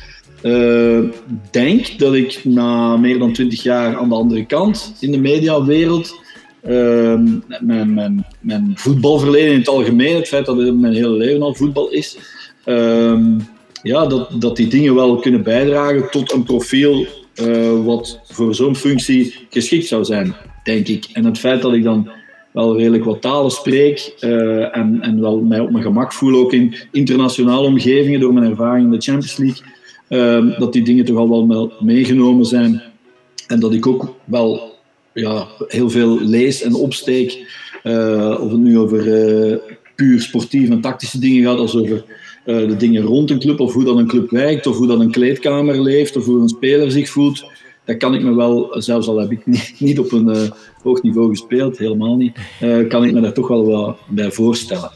[1.51, 6.27] denk dat ik na meer dan twintig jaar aan de andere kant in de mediawereld.
[6.63, 7.25] Ehm,
[7.61, 11.55] mijn, mijn, mijn voetbalverleden in het algemeen, het feit dat het mijn hele leven al
[11.55, 12.19] voetbal is,
[12.65, 13.39] ehm,
[13.83, 17.07] ja, dat, dat die dingen wel kunnen bijdragen tot een profiel
[17.85, 20.35] wat voor zo'n functie geschikt zou zijn,
[20.65, 21.07] denk ik.
[21.13, 22.11] En het feit dat ik dan
[22.53, 26.53] wel redelijk wat talen spreek uh, en, en wel mij op mijn gemak voel, ook
[26.53, 29.65] in internationale omgevingen, door mijn ervaring in de Champions League,
[30.09, 32.83] uh, dat die dingen toch al wel meegenomen zijn.
[33.47, 34.77] En dat ik ook wel
[35.13, 39.61] ja, heel veel lees en opsteek, uh, of het nu over
[39.95, 42.05] puur sportieve en tactische dingen gaat, als over
[42.45, 45.11] de dingen rond een club, of hoe dan een club werkt, of hoe dan een
[45.11, 47.45] kleedkamer leeft, of hoe een speler zich voelt
[47.89, 50.51] dat kan ik me wel, zelfs al heb ik niet, niet op een uh,
[50.83, 54.91] hoog niveau gespeeld, helemaal niet, uh, kan ik me daar toch wel wat bij voorstellen.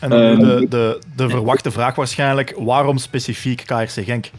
[0.00, 4.30] En dan um, de, de, de verwachte vraag waarschijnlijk, waarom specifiek KRC Genk?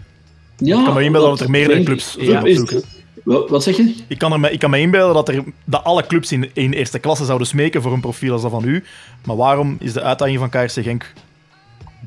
[0.58, 2.42] Ja, ik kan me inbeelden dat er meerdere clubs ja.
[2.42, 2.84] opzoeken.
[3.24, 3.96] Wat zeg je?
[4.08, 7.00] Ik kan, me, ik kan me inbeelden dat, er, dat alle clubs in, in eerste
[7.00, 8.84] klasse zouden smeken voor een profiel als dat van u.
[9.26, 11.14] Maar waarom is de uitdaging van KRC Genk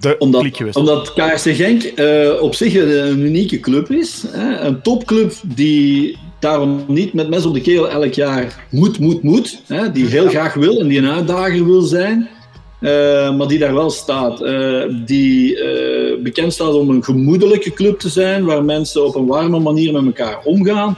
[0.00, 4.24] de omdat, omdat KRC Genk uh, op zich een, unieke club is.
[4.28, 4.60] Hè?
[4.60, 9.62] Een topclub die daarom niet met mes op de keel elk jaar moet, moet, moet.
[9.66, 9.92] Hè?
[9.92, 12.28] Die heel graag wil en die een uitdager wil zijn.
[12.80, 14.42] Uh, maar die daar wel staat.
[14.42, 15.58] Uh, die
[16.22, 20.04] bekend staat om een gemoedelijke club te zijn, waar mensen op een warme manier met
[20.04, 20.96] elkaar omgaan.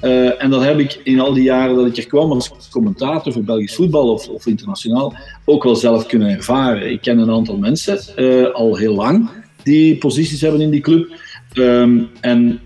[0.00, 3.32] Eh, en dat heb ik in al die jaren dat ik er kwam als commentator
[3.32, 6.90] voor Belgisch voetbal of, of internationaal ook wel zelf kunnen ervaren.
[6.90, 9.28] Ik ken een aantal mensen eh, al heel lang
[9.62, 11.12] die posities hebben in die club.
[11.52, 12.60] Ehm, en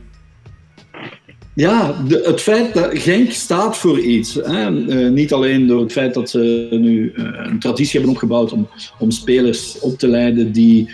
[1.55, 4.35] ja, de, het feit dat Genk staat voor iets.
[4.35, 4.87] Hè?
[4.89, 8.69] Eh, niet alleen door het feit dat ze nu een traditie hebben opgebouwd om,
[8.99, 10.91] om spelers op te leiden die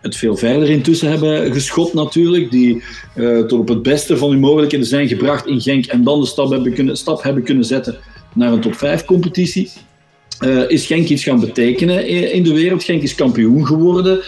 [0.00, 2.50] het veel verder intussen hebben geschot natuurlijk.
[2.50, 2.82] Die
[3.14, 6.50] uh, op het beste van hun mogelijkheden zijn gebracht in Genk en dan de stap
[6.50, 7.98] hebben kunnen, stap hebben kunnen zetten
[8.34, 9.70] naar een top 5 competitie.
[10.68, 12.84] is Genk iets gaan betekenen in de wereld.
[12.84, 14.20] Genk is kampioen geworden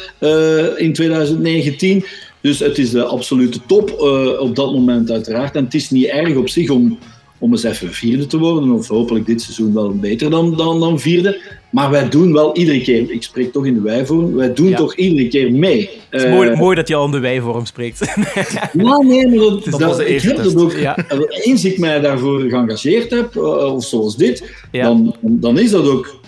[0.76, 2.04] in 2019.
[2.40, 3.90] Dus het is de absolute top
[4.38, 5.56] op dat moment uiteraard.
[5.56, 6.98] En het is niet erg op zich om,
[7.42, 8.70] om eens even vierde te worden.
[8.70, 11.40] Of hopelijk dit seizoen wel beter dan, dan, dan vierde.
[11.70, 14.76] Maar wij doen wel iedere keer, ik spreek toch in de wijvorm, wij doen ja.
[14.76, 15.90] toch iedere keer mee.
[16.08, 17.98] Het is mooi, uh, mooi dat je al in de wijvorm spreekt.
[18.72, 20.72] ja, nee, maar dat, dat, dat ik heb dat ook.
[20.72, 20.96] Ja.
[21.28, 24.82] Eens ik mij daarvoor geëngageerd heb, uh, of zoals dit, ja.
[24.82, 26.20] dan, dan is dat ook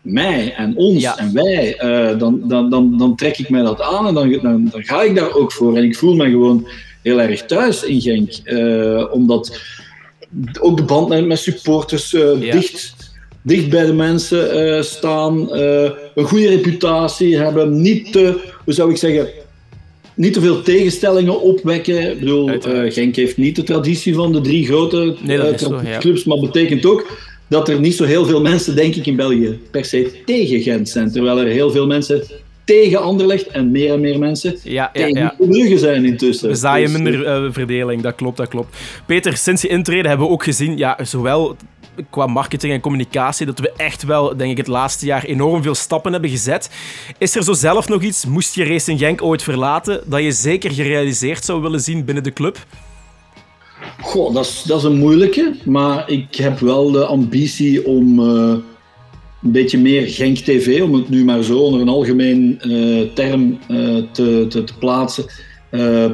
[0.00, 1.18] mij en ons ja.
[1.18, 4.68] en wij, uh, dan, dan, dan, dan trek ik mij dat aan en dan, dan,
[4.70, 5.76] dan, ga ik daar ook voor.
[5.76, 6.66] En ik voel me gewoon
[7.02, 8.30] heel erg thuis in Genk.
[8.44, 9.60] Uh, omdat
[10.60, 12.52] ook de band met, supporters uh, ja.
[12.52, 12.94] dicht,
[13.42, 15.52] dicht bij de mensen staan,
[16.14, 19.28] een goede reputatie hebben, niet te, hoe zou ik zeggen,
[20.14, 22.10] niet te veel tegenstellingen opwekken.
[22.10, 22.50] Ik bedoel,
[22.88, 25.98] Genk heeft niet de traditie van de drie grote nee, zo, ja.
[25.98, 27.06] clubs, maar betekent ook
[27.48, 30.88] dat er niet zo heel veel mensen, denk ik, in België per se tegen Gent
[30.88, 31.12] zijn.
[31.12, 32.22] Terwijl er heel veel mensen
[32.72, 35.34] tegen Anderlecht en meer en meer mensen ja, ja, ja.
[35.76, 36.48] Zijn intussen.
[36.48, 38.76] We zaaien Dus, minder uh, verdeling, dat klopt, dat klopt.
[39.06, 41.56] Peter, sinds je intreden hebben we ook gezien, ja, zowel
[42.10, 45.74] qua marketing en communicatie, dat we echt wel, denk ik, het laatste jaar enorm veel
[45.74, 46.70] stappen hebben gezet.
[47.18, 50.70] Is er zo zelf nog iets, moest je Racing Genk ooit verlaten, dat je zeker
[50.70, 52.58] gerealiseerd zou willen zien binnen de club?
[54.00, 58.54] Goh, dat is, dat is een moeilijke, maar ik heb wel de ambitie om uh,
[59.42, 63.58] een beetje meer Genk TV, om het nu maar zo onder een algemeen uh, term
[63.70, 65.24] uh, te, te, te, plaatsen,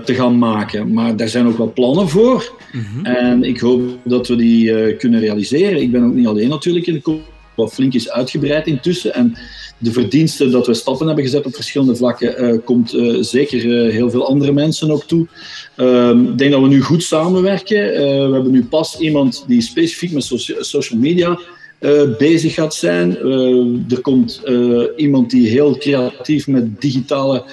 [0.04, 0.92] te gaan maken.
[0.92, 3.04] Maar daar zijn ook wel plannen voor mm-hmm.
[3.04, 5.82] en ik hoop dat we die kunnen realiseren.
[5.82, 7.20] Ik ben ook niet alleen natuurlijk in de club,
[7.54, 9.14] wat flink is uitgebreid intussen.
[9.14, 9.36] En
[9.78, 13.60] de verdiensten dat we stappen hebben gezet op verschillende vlakken, komt zeker
[13.90, 15.26] heel veel andere mensen ook toe.
[15.76, 17.76] Ehm, ik denk dat we nu goed samenwerken.
[18.28, 21.38] we hebben nu pas iemand die specifiek met socia social media
[22.18, 23.16] bezig gaat zijn.
[23.88, 24.42] er komt
[24.96, 27.44] iemand die heel creatief met digitale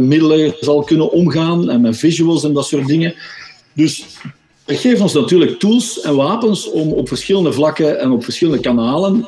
[0.00, 3.14] middelen zal kunnen omgaan en met visuals en dat soort dingen.
[3.72, 4.06] Dus
[4.64, 9.26] het geeft ons natuurlijk tools en wapens om op verschillende vlakken en op verschillende kanalen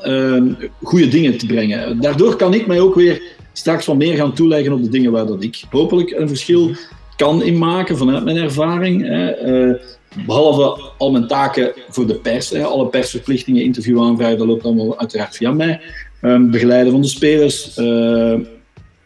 [0.82, 2.00] goede dingen te brengen.
[2.00, 5.26] Daardoor kan ik mij ook weer straks wat meer gaan toeleggen op de dingen waar
[5.26, 6.70] dat ik hopelijk een verschil
[7.16, 9.06] kan inmaken vanuit mijn ervaring.
[9.06, 9.32] Hè.
[10.26, 12.64] Behalve al mijn taken voor de pers, hè.
[12.64, 15.80] alle persverplichtingen, interview aanvragen, dat loopt allemaal uiteraard via mij.
[16.22, 18.32] Um, begeleiden van de spelers uh,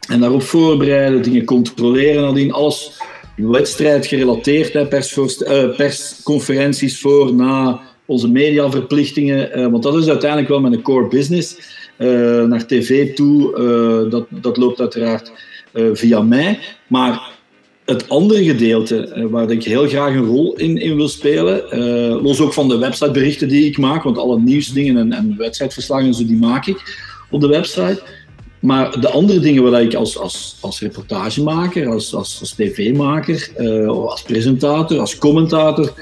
[0.08, 3.00] en daarop voorbereiden, dingen controleren, nadien alles
[3.36, 9.58] wedstrijd gerelateerd, uh, persconferenties voor, na onze mediaverplichtingen.
[9.58, 11.76] Uh, want dat is uiteindelijk wel mijn core business.
[12.46, 15.32] Naar tv toe, dat, dat loopt uiteraard
[15.92, 16.58] via mij.
[16.86, 17.37] Maar
[17.90, 21.62] het andere gedeelte, waar ik heel graag een rol in, in wil spelen,
[22.22, 26.26] los ook van de websiteberichten die ik maak, want alle nieuwsdingen en, en wedstrijdverslagen zo,
[26.26, 28.02] die maak ik op de website.
[28.60, 34.22] Maar de andere dingen waar ik als, als, als reportagemaker, als, als, tv-maker, uh, als
[34.22, 35.92] presentator, als commentator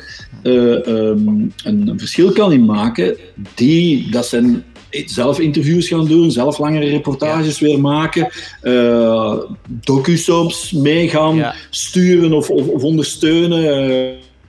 [0.43, 3.17] een, een, verschil kan in maken,
[3.55, 4.65] die, dat zijn
[5.07, 7.67] zelf interviews gaan doen, zelf langere reportages ja.
[7.67, 8.29] weer maken,
[8.63, 9.35] uh,
[9.67, 11.55] docu-soaps mee gaan ja.
[11.71, 13.65] sturen of, of, of ondersteunen.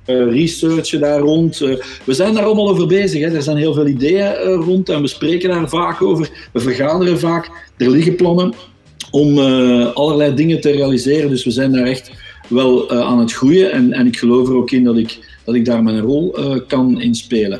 [0.05, 1.57] Uh, researchen daar rond.
[2.03, 3.21] We zijn daar allemaal over bezig.
[3.21, 3.35] Hè.
[3.35, 6.29] Er zijn heel veel ideeën rond en we spreken daar vaak over.
[6.53, 7.49] We vergaderen vaak.
[7.77, 8.53] Er liggen plannen
[9.11, 9.39] om
[9.93, 11.29] allerlei dingen te realiseren.
[11.29, 12.11] Dus we zijn daar echt
[12.47, 13.71] wel aan het groeien.
[13.71, 16.35] En, en ik geloof er ook in dat ik, dat ik daar mijn rol
[16.67, 17.59] kan inspelen.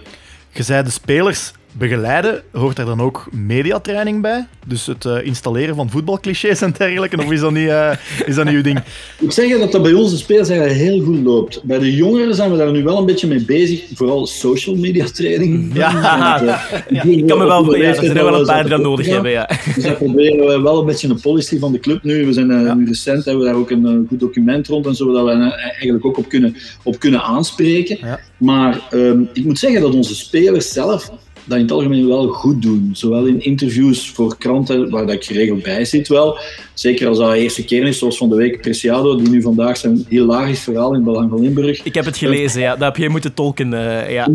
[0.54, 4.48] Je zei de spelers begeleiden, hoort daar dan ook mediatraining bij?
[4.68, 7.18] Dus het uh, installeren van voetbalclichés en dergelijke?
[7.18, 7.92] Of is dat niet, uh,
[8.26, 8.80] is dat niet uw ding?
[9.20, 11.64] Ik zeg dat dat bij onze spelers eigenlijk heel goed loopt.
[11.64, 13.84] Bij de jongeren zijn we daar nu wel een beetje mee bezig.
[13.94, 15.56] Vooral social media training.
[15.78, 16.42] Ja,
[16.90, 17.04] ja.
[17.04, 17.76] ik kan me wel...
[17.76, 19.50] Ja, er zijn er wel een paar die dat nodig hebben, ja.
[19.76, 22.26] Dus daar proberen we wel een beetje een policy van de club nu.
[22.26, 22.74] We zijn uh, ja.
[22.74, 26.06] nu recent, hebben we daar ook een, goed document rond en zo, dat we eigenlijk
[26.06, 27.98] ook op kunnen, op kunnen aanspreken.
[28.02, 28.20] Ja.
[28.38, 31.12] Maar um, ik moet zeggen dat onze spelers zelf
[31.48, 32.90] dat in het algemeen wel goed doen.
[32.94, 36.38] Zowel in interviews voor kranten, waar dat ik geregeld bij zit wel.
[36.74, 39.78] Zeker als dat de eerste keer is, zoals van de week Preciado, die nu vandaag
[39.78, 41.84] zijn hilarisch verhaal in Belang van Limburg.
[41.84, 42.76] Ik heb het gelezen, ja.
[42.76, 43.72] Dat heb jij moeten tolken.
[43.72, 44.28] Uh, ja.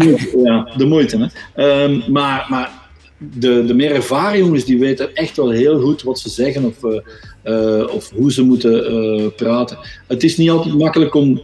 [0.44, 1.30] ja, de moeite.
[1.54, 1.84] Hè.
[1.84, 2.70] Um, maar, maar
[3.18, 7.02] de, de meer ervaren jongens, die weten echt wel heel goed wat ze zeggen of,
[7.44, 9.78] uh, of hoe ze moeten praten.
[10.06, 11.40] Het is niet altijd makkelijk om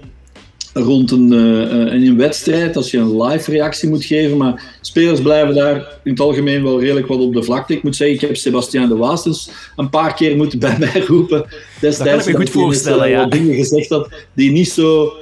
[0.73, 4.37] rond een, uh, een wedstrijd, als je een live reactie moet geven.
[4.37, 7.73] Maar spelers blijven daar in het algemeen wel redelijk wat op de vlakte.
[7.73, 11.45] Ik moet zeggen, ik heb Sebastian de Waastens een paar keer moeten bij mij roepen.
[11.81, 13.27] Destijds, dat kan ik me goed voorstellen, ja.
[13.27, 15.13] dingen gezegd had die niet zo...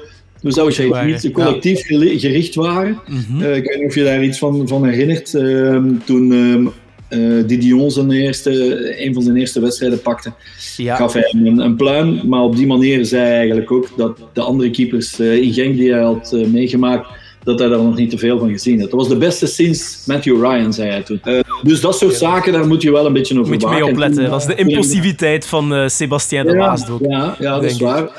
[0.41, 3.01] Hoe zou je zeggen, niet collectief gericht waren.
[3.07, 3.43] Mm -hmm.
[3.43, 5.33] uh, ik weet niet of je daar iets van, van herinnert.
[5.33, 6.73] Uh, toen
[7.11, 10.33] uh, uh, Didion zijn eerste, een van zijn eerste wedstrijden pakte,
[10.77, 10.97] ja.
[10.97, 12.21] gaf hij een, een, pluim.
[12.25, 15.77] Maar op die manier zei hij eigenlijk ook dat de andere keepers uh, in Genk
[15.77, 17.09] die hij had uh, meegemaakt,
[17.45, 18.91] dat hij daar nog niet te veel van gezien had.
[18.91, 21.21] Dat was de beste sinds Matthew Ryan, zei hij toen.
[21.63, 24.31] dus dat soort zaken, daar moet je wel een beetje over Moet je mee opletten.
[24.31, 27.01] Dat is de impulsiviteit van Sebastien de Waas ook.
[27.09, 28.11] Ja, ja dat is waar.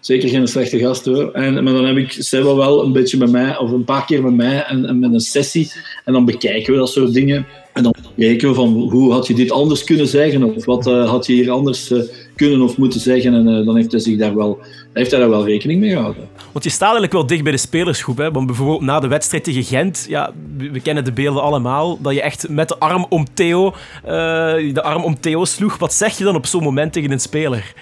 [0.00, 1.32] Zeker geen slechte gast hoor.
[1.32, 4.22] En, maar dan heb ik Seba wel een beetje bij mij, of een paar keer
[4.22, 5.72] bij mij, en, en met een sessie.
[6.04, 7.46] En dan bekijken we dat soort dingen.
[7.80, 11.26] En dan kijken van hoe had je dit anders kunnen zeggen, of wat uh, had
[11.26, 12.02] je hier anders uh,
[12.36, 13.34] kunnen of moeten zeggen.
[13.34, 14.58] En uh, dan heeft hij, zich daar wel,
[14.92, 16.28] heeft hij daar wel rekening mee gehouden.
[16.52, 18.16] Want je staat eigenlijk wel dicht bij de spelersgroep.
[18.16, 18.30] Hè?
[18.30, 20.32] Want bijvoorbeeld na de wedstrijd tegen Gent, ja,
[20.72, 25.04] we kennen de beelden allemaal, dat je echt met de arm om Theo, de arm
[25.04, 25.78] om Theo sloeg.
[25.78, 27.74] Wat zeg je dan op zo'n moment tegen een speler?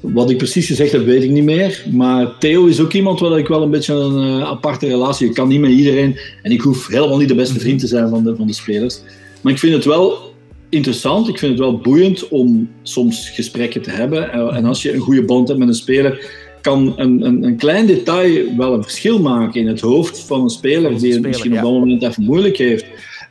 [0.00, 1.84] Wat ik precies gezegd heb, weet ik niet meer.
[1.92, 5.28] Maar Theo is ook iemand waar ik wel een beetje een uh, aparte relatie.
[5.28, 6.18] Ik kan niet met iedereen.
[6.42, 9.00] En ik hoef helemaal niet de beste vriend te zijn van de, van de spelers.
[9.40, 10.32] Maar ik vind het wel
[10.68, 11.28] interessant.
[11.28, 14.32] Ik vind het wel boeiend om soms gesprekken te hebben.
[14.32, 16.26] En als je een goede band hebt met een speler,
[16.60, 20.48] kan een, een, een klein detail wel een verschil maken in het hoofd van een
[20.48, 22.84] speler die het misschien op dat moment even moeilijk heeft.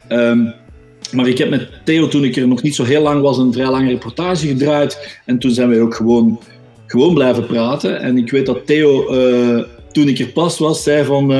[0.09, 0.53] Um,
[1.11, 3.53] maar ik heb met Theo, toen ik er nog niet zo heel lang was, een
[3.53, 5.19] vrij lange reportage gedraaid.
[5.25, 6.39] En toen zijn wij ook gewoon
[6.87, 7.99] gewoon blijven praten.
[7.99, 11.31] En ik weet dat Theo, uh, toen ik er pas was, zei van...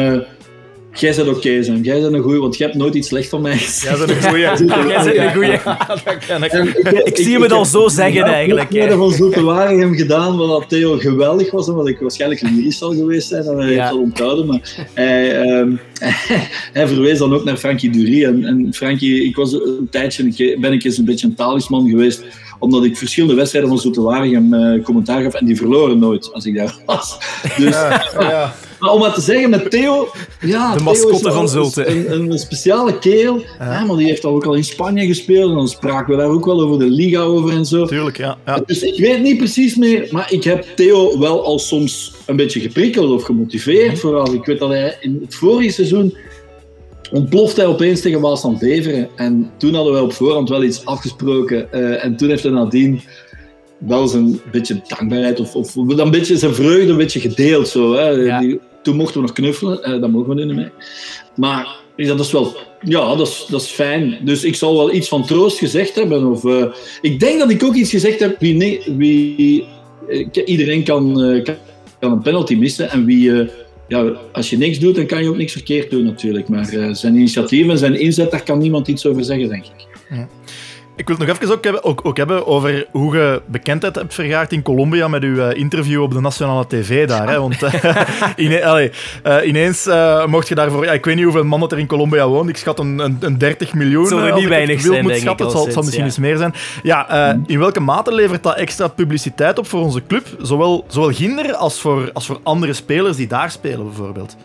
[1.00, 1.82] Jij bent oké, okay, zijn.
[1.82, 3.98] Jij bent een goeie, want je hebt nooit iets slecht van mij gezegd.
[3.98, 4.42] Jij bent een goeie.
[4.88, 5.52] Jij bent een goeie.
[5.54, 6.78] ik.
[6.78, 8.70] Ik, ik, zie hem het al zo zeggen, eigenlijk.
[8.70, 11.70] Ik heb van Zoete Waregem gedaan, wat Theo geweldig was.
[11.70, 13.44] Omdat ik waarschijnlijk lyrisch zal geweest zijn.
[13.44, 14.46] En hij heeft al onthouden.
[14.46, 15.80] Maar hij, um,
[16.78, 18.24] hij verwees dan ook naar Frankie Dury.
[18.24, 22.24] En, en Frankie, ik was een tijdje, ben ik eens een beetje een talisman geweest
[22.60, 26.46] omdat ik verschillende wedstrijden van Zoete Waregem uh, commentaar gaf en die verloren nooit als
[26.46, 27.18] ik daar was.
[27.58, 28.56] Dus, ja, ja.
[28.80, 30.08] Maar om maar te zeggen, met Theo...
[30.42, 31.88] Ja, de mascotte van Zulte.
[31.88, 33.84] Een, een, speciale kerel, ja.
[33.84, 36.46] maar die heeft al ook al in Spanje gespeeld en dan spraken we daar ook
[36.46, 37.86] wel over de Liga over en zo.
[37.86, 38.38] Tuurlijk, ja.
[38.46, 38.62] ja.
[38.66, 42.60] Dus ik weet niet precies meer, maar ik heb Theo wel al soms een beetje
[42.60, 43.92] geprikkeld of gemotiveerd.
[43.92, 46.18] Mm Vooral, ik weet dat hij in het vorige seizoen
[47.12, 49.10] ontploft hij opeens tegen Waasland Beveren.
[49.16, 51.68] En toen hadden wij op voorhand wel iets afgesproken.
[51.74, 53.02] Uh, en toen heeft hij nadien
[53.78, 57.68] wel een beetje dankbaarheid of, of een beetje zijn vreugde een beetje gedeeld.
[57.68, 58.10] Zo, hè.
[58.10, 58.40] Ja.
[58.40, 60.72] Die, toen mochten we nog knuffelen, uh, dat mogen we nu niet meer.
[61.36, 64.18] Maar dat is wel, ja, dat is, dat is fijn.
[64.22, 66.26] Dus ik zal wel iets van troost gezegd hebben.
[66.26, 66.66] Of, uh,
[67.02, 68.40] ik denk dat ik ook iets gezegd heb.
[68.40, 69.66] Wie, nee, wie,
[70.46, 71.14] iedereen kan,
[71.44, 71.56] kan,
[72.00, 73.50] kan, een penalty missen en wie
[73.88, 76.48] ja, als je niks doet, dan kan je ook niks verkeerd doen natuurlijk.
[76.48, 79.88] Maar zijn initiatief en zijn inzet, daar kan niemand iets over zeggen, denk ik.
[80.10, 80.28] Ja.
[80.98, 84.14] Ik wil het nog even ook hebben, ook, ook hebben over hoe je bekendheid hebt
[84.14, 87.30] vergaard in Colombia met uw uh, interview op de nationale tv daar.
[87.30, 87.40] Hè?
[87.40, 87.58] Want
[88.36, 88.92] ine allee,
[89.24, 89.90] uh, ineens
[90.26, 90.86] mocht je daarvoor...
[90.86, 92.50] Ja, ik weet niet hoeveel man dat er in Colombia woont.
[92.50, 94.02] Ik schat een, een, een 30 miljoen.
[94.02, 95.46] Het zal er niet weinig zijn, moet schatten.
[95.46, 96.10] Het zal, het zal misschien ja.
[96.10, 96.54] eens meer zijn.
[96.84, 100.28] Ja, in welke mate levert dat extra publiciteit op voor onze club?
[100.42, 104.36] Zowel, zowel Ginder als voor, als voor andere spelers die daar spelen, bijvoorbeeld.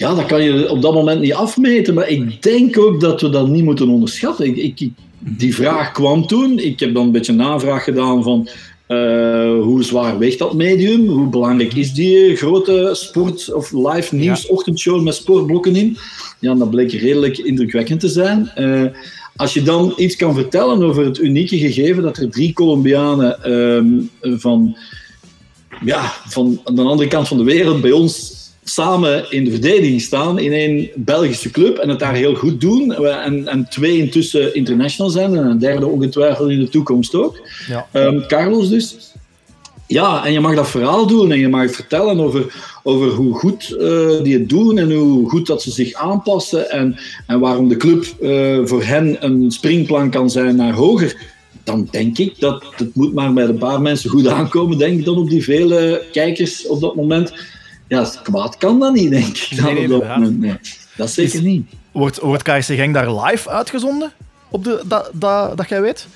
[0.00, 1.94] Ja, dat kan je op dat moment niet afmeten.
[1.94, 4.46] Maar ik denk ook dat we dat niet moeten onderschatten.
[4.46, 6.58] Ik, ik, die vraag kwam toen.
[6.58, 8.48] Ik heb dan een beetje navraag gedaan van
[8.88, 11.08] uh, hoe zwaar weegt dat medium?
[11.08, 15.96] Hoe belangrijk is die grote sport- of live nieuws-ochtendshow met sportblokken in?
[16.38, 18.52] Ja, dat bleek redelijk indrukwekkend te zijn.
[18.58, 18.84] Uh,
[19.36, 24.10] als je dan iets kan vertellen over het unieke gegeven dat er drie Colombianen um,
[24.20, 24.76] van,
[25.84, 30.00] ja, van aan de andere kant van de wereld bij ons samen in de verdediging
[30.00, 32.94] staan in één Belgische club en het daar heel goed doen.
[33.06, 37.40] En, en twee intussen international zijn en een derde ongetwijfeld in de toekomst ook.
[37.68, 37.88] Ja.
[37.92, 38.96] Um, Carlos dus.
[39.86, 43.76] Ja, en je mag dat verhaal doen en je mag vertellen over, over hoe goed
[43.80, 46.96] uh, die het doen en hoe goed dat ze zich aanpassen en,
[47.26, 51.16] en waarom de club uh, voor hen een springplan kan zijn naar hoger.
[51.64, 55.04] Dan denk ik dat het moet maar bij een paar mensen goed aankomen, denk ik
[55.04, 57.32] dan op die vele kijkers op dat moment
[57.90, 59.60] ja, kwaad kan dat niet, denk ik.
[59.60, 60.56] Nee, nee, nee.
[60.96, 61.66] Dat zeker niet.
[61.92, 64.12] Wordt, wordt KRC Genk daar live uitgezonden?
[64.50, 66.06] Op de, dat, dat, dat jij weet?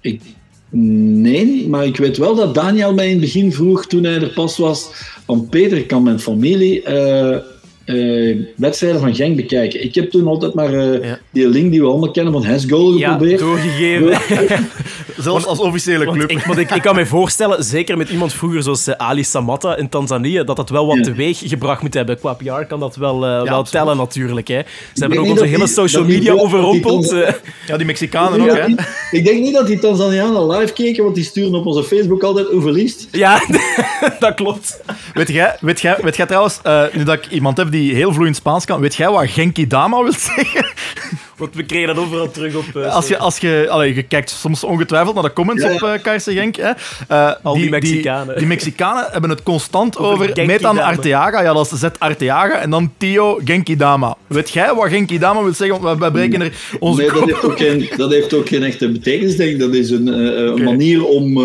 [0.00, 0.22] Ik,
[0.70, 4.32] nee, maar ik weet wel dat Daniel mij in het begin vroeg, toen hij er
[4.32, 4.88] pas was,
[5.26, 7.38] van Peter, kan mijn familie eh,
[7.84, 9.84] eh, wedstrijden van Genk bekijken.
[9.84, 11.18] Ik heb toen altijd maar eh, Ja.
[11.30, 13.38] die link die we allemaal kennen van Hesgoal Ja, geprobeerd.
[13.40, 14.18] doorgegeven.
[15.18, 16.30] Zelfs als officiële Want club.
[16.30, 19.76] ik, want ik, ik kan me voorstellen, zeker met iemand vroeger zoals eh, Ali Samatta
[19.76, 21.02] in Tanzania, dat dat wel wat Ja.
[21.02, 22.18] teweeg gebracht moet hebben.
[22.18, 23.70] Qua PR kan dat wel, eh, wel absoluut.
[23.70, 24.48] tellen natuurlijk.
[24.48, 24.60] Hè.
[24.94, 27.14] Ze hebben ook onze hele die- social media die overrompeld.
[27.66, 28.66] Ja, die Mexicanen ook, hè?
[29.10, 32.46] Ik denk niet dat die Tanzanianen live keken, want die sturen op onze Facebook altijd
[32.48, 33.08] hoe verliest.
[33.12, 33.42] Ja,
[34.18, 34.80] dat klopt.
[35.14, 38.12] Weet jij, weet jij, weet jij trouwens, eh, nu dat ik iemand heb die heel
[38.12, 40.64] vloeiend Spaans kan, weet jij wat Genki Dama wil zeggen?
[41.36, 42.76] Want we kregen dat overal terug op.
[42.76, 45.72] eh, Als je, als je, allee, je kijkt soms ongetwijfeld naar de comments Ja.
[45.72, 46.56] op uh, Genk.
[46.56, 46.70] Hè.
[47.08, 48.38] Eh, Al die Mexicanen.
[48.38, 50.78] Die, Mexicanen hebben het constant Over over, Metan.
[50.78, 51.42] Arteaga.
[51.42, 52.54] Ja, dat is Z Arteaga.
[52.58, 54.16] En dan Tio Genki Dama.
[54.26, 55.80] Weet jij wat Genki Dama wil zeggen?
[55.80, 58.92] Want wij breken er onze Nee, dat heeft, ook geen, dat heeft ook geen echte
[58.92, 59.58] betekenis, denk ik.
[59.58, 61.36] Dat is een, eh, manier om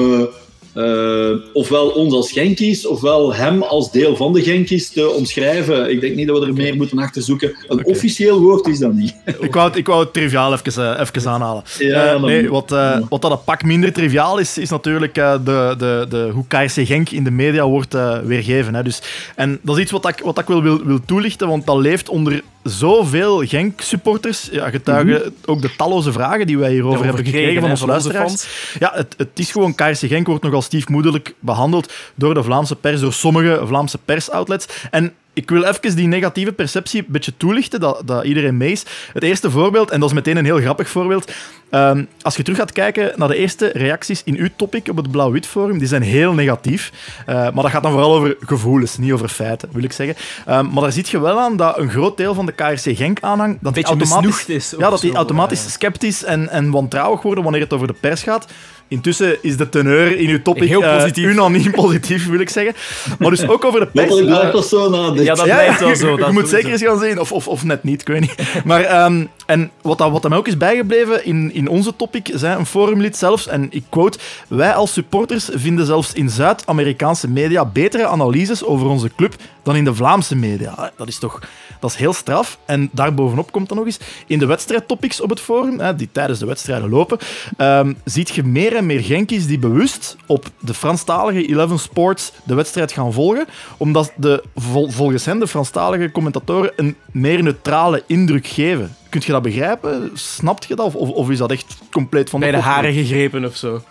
[0.78, 5.92] eh, ofwel ons als Genkies, ofwel hem als deel van de Genkies te omschrijven.
[5.92, 7.56] Ik denk niet dat we er meer moeten achter zoeken.
[7.68, 9.16] Een officieel woord is dat niet.
[9.40, 11.64] Ik wou, het, ik wou het triviaal even, eh, even aanhalen.
[11.80, 15.34] Ja, Eh, nee, wat, eh, wat dat een pak minder triviaal is, is natuurlijk eh,
[15.44, 18.76] de, de, de, hoe KRC Genk in de media wordt weergegeven.
[18.76, 18.84] Hè.
[18.84, 19.02] Dus,
[19.36, 22.10] en dat is iets wat ik, wat ik wil, wil, wil toelichten, want dat leeft
[22.10, 24.50] onder zoveel Genk-supporters.
[24.52, 28.48] Ja, getuigen ook de talloze vragen die wij hierover hebben gekregen van onze luisteraars.
[28.80, 33.02] Ja, het, het is gewoon, KRC Genk wordt nogal stiefmoederlijk behandeld door de Vlaamse pers,
[33.02, 34.68] door sommige Vlaamse persoutlets.
[34.92, 38.86] En ik wil even die negatieve perceptie een beetje toelichten, dat, dat iedereen mee is.
[39.14, 41.32] Het eerste voorbeeld, en dat is meteen een heel grappig voorbeeld.
[41.70, 45.12] Ehm, als je terug gaat kijken naar de eerste reacties in uw topic op het
[45.12, 46.92] Blauw-Wit Forum, die zijn heel negatief.
[47.26, 50.16] Eh, maar dat gaat dan vooral over gevoelens, niet over feiten, wil ik zeggen.
[50.46, 53.58] Ehm, maar daar ziet je wel aan dat een groot deel van de KRC Genk-aanhang...
[53.62, 57.62] Dat die Beetje automatisch, is Ja, dat die automatisch sceptisch en, en wantrouwig worden wanneer
[57.62, 58.48] het over de pers gaat.
[58.88, 61.26] Intussen is de teneur in uw topic Heel eh, positief.
[61.26, 62.74] unaniem positief, wil ik zeggen.
[63.20, 63.96] Maar dus ook over de pers.
[64.10, 65.24] Letterlijk eh, blijft dat zo nadenken.
[65.24, 66.12] Ja, dat blijft wel je- zo.
[66.12, 66.56] Je, dat moet sowieso.
[66.56, 68.36] zeker eens gaan zien, of, of, of net niet, ik weet niet.
[68.66, 72.66] Maar, ehm, en wat, dat, wat ook is bijgebleven in, in onze topic, zei een
[72.66, 78.64] forumlid zelfs, en ik quote, wij als supporters vinden zelfs in Zuid-Amerikaanse media betere analyses
[78.64, 80.92] over onze club dan in de Vlaamse media.
[80.98, 81.40] Dat is toch
[81.80, 82.60] dat is heel straf.
[82.66, 86.46] En daarbovenop komt dan nog eens, in de wedstrijdtopics op het forum, die tijdens de
[86.46, 87.18] wedstrijden lopen,
[87.58, 92.56] ehm, ziet je meer en meer Genkies die bewust op de Franstalige Eleven Sports de
[92.56, 98.48] wedstrijd gaan volgen, omdat de, vol- volgens hen de Franstalige commentatoren een meer neutrale indruk
[98.48, 98.96] geven.
[99.18, 100.12] Kunt je dat begrijpen?
[100.14, 100.96] Snapt je dat?
[100.96, 102.66] Of, of, is dat echt compleet van Bij de kop?
[102.66, 103.82] haren gegrepen of zo.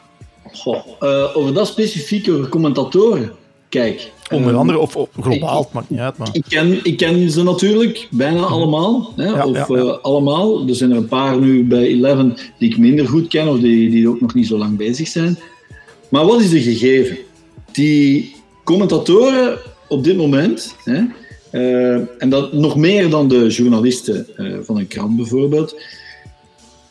[0.53, 3.33] Goh, eh, over dat specifiek, over commentatoren.
[3.69, 4.12] Kijk.
[4.31, 6.17] Onder eh, andere, of, of globaal, het maakt niet uit.
[6.17, 6.29] Maar...
[6.33, 9.12] Ik ken, ik ken ze natuurlijk, bijna allemaal.
[9.17, 9.25] Hè?
[9.25, 9.83] Ja, of ja, ja.
[9.83, 10.69] eh, allemaal.
[10.69, 13.91] Er zijn er een paar nu bij Eleven die ik minder goed ken of die,
[13.91, 15.39] die ook nog niet zo lang bezig zijn.
[16.09, 17.19] Maar wat is er gegeven?
[17.73, 18.35] Die
[18.65, 19.59] commentatoren
[19.89, 21.03] op dit moment, hè,
[22.19, 25.77] en dat nog meer dan de journalisten eh, van een krant bijvoorbeeld,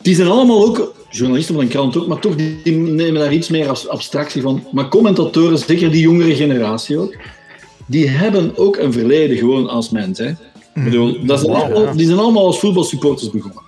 [0.01, 3.33] die zijn allemaal ook, journalisten van een krant ook, maar toch die, die nemen daar
[3.33, 4.63] iets meer als abstractie van.
[4.71, 7.15] Maar commentatoren, zeker die jongere generatie ook,
[7.85, 10.17] die hebben ook een verleden gewoon als mens.
[10.19, 10.29] Hè.
[10.75, 13.61] Ik bedoel, dat zijn allemaal, die zijn allemaal als voetbalsupporters begonnen.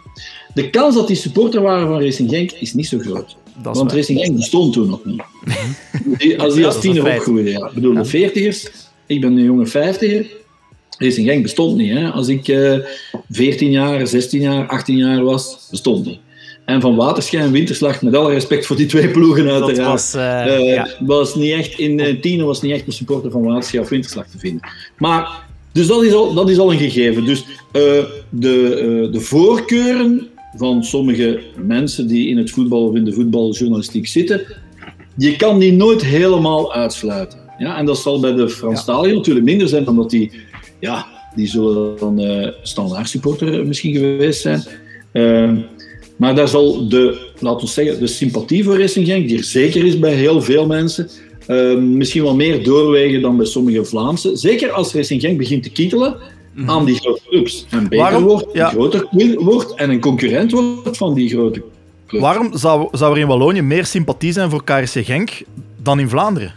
[0.53, 3.36] De kans dat die supporter waren van Racing Genk is niet zo groot.
[3.62, 3.91] Dat Want.
[3.91, 5.21] Racing Genk bestond toen nog niet.
[6.17, 7.49] Die- als die als tiener opgroeide.
[7.49, 7.67] Ja.
[7.67, 8.67] Ik bedoel, de veertigers,
[9.05, 10.25] ik ben een jonge vijftiger.
[10.97, 11.91] Racing Genk bestond niet.
[11.91, 12.10] Hè.
[12.10, 12.73] Als ik eh
[13.29, 16.19] 14 jaar, 16 jaar, 18 jaar was, bestond niet.
[16.65, 19.77] En van Waterschijn, Winterslag, met alle respect voor die twee ploegen uiteraard.
[19.77, 20.13] Dat was...
[20.13, 20.88] eh, Eh, ja.
[20.99, 24.27] was niet echt in uh, Tino was niet echt een supporter van Waterschap of Winterslag
[24.27, 24.69] te vinden.
[24.97, 25.29] Maar,
[25.71, 27.25] dus dat is al, dat is al een gegeven.
[27.25, 27.39] Dus
[27.71, 27.81] eh,
[28.29, 34.07] de, eh, de voorkeuren van sommige mensen die in het voetbal of in de voetbaljournalistiek
[34.07, 34.41] zitten,
[35.17, 37.39] je kan die nooit helemaal uitsluiten.
[37.57, 40.31] Ja, en dat zal bij de Franstaligen natuurlijk minder zijn, omdat die,
[40.79, 44.63] ja, die zullen dan eh standaard supporter misschien geweest zijn.
[45.11, 45.51] Eh,
[46.15, 49.85] maar daar zal de, laten we zeggen, de sympathie voor Racing Genk, die er zeker
[49.85, 51.09] is bij heel veel mensen,
[51.47, 54.36] eh, misschien wel meer doorwegen dan bij sommige Vlaamse.
[54.36, 56.15] Zeker als Racing Genk begint te kietelen
[56.65, 57.65] aan die grote clubs.
[57.69, 58.23] En beter Waarom?
[58.23, 58.69] wordt, Ja.
[58.69, 59.07] groter
[59.39, 61.63] wordt en een concurrent wordt van die grote
[62.07, 62.23] clubs.
[62.23, 65.41] Waarom zou, zou er in Wallonië meer sympathie zijn voor KRC Genk
[65.84, 66.53] dan in Vlaanderen?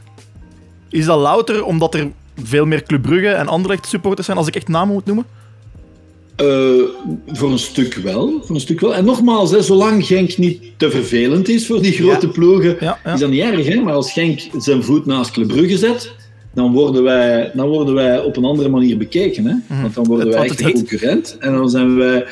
[0.91, 2.11] Is dat louter omdat er
[2.45, 5.25] veel meer Club Brugge en Anderlecht supporters zijn, als ik echt namen moet noemen?
[6.37, 6.47] Eh,
[7.27, 8.41] voor een stuk wel.
[8.45, 8.95] Voor een stuk wel.
[8.95, 13.13] En nogmaals, hè, zolang Genk niet te vervelend is voor die grote ploegen, Ja, ja.
[13.13, 13.67] is dat niet erg.
[13.67, 13.81] Hè?
[13.81, 16.13] Maar als Genk zijn voet naast Club Brugge zet,
[16.55, 19.47] dan worden wij, dan worden wij op een andere manier bekeken.
[19.47, 19.81] Hè?
[19.83, 22.25] Want dan worden wij echt concurrent en dan zijn wij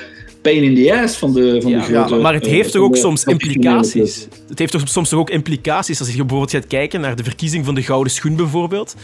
[0.42, 2.14] pain in the ass van de, van Ja, de grote...
[2.14, 4.28] maar het eh, heeft toch ook de soms implicaties?
[4.48, 7.64] Het heeft toch soms toch ook implicaties als je bijvoorbeeld gaat kijken naar de verkiezing
[7.64, 8.94] van de Gouden Schoen bijvoorbeeld.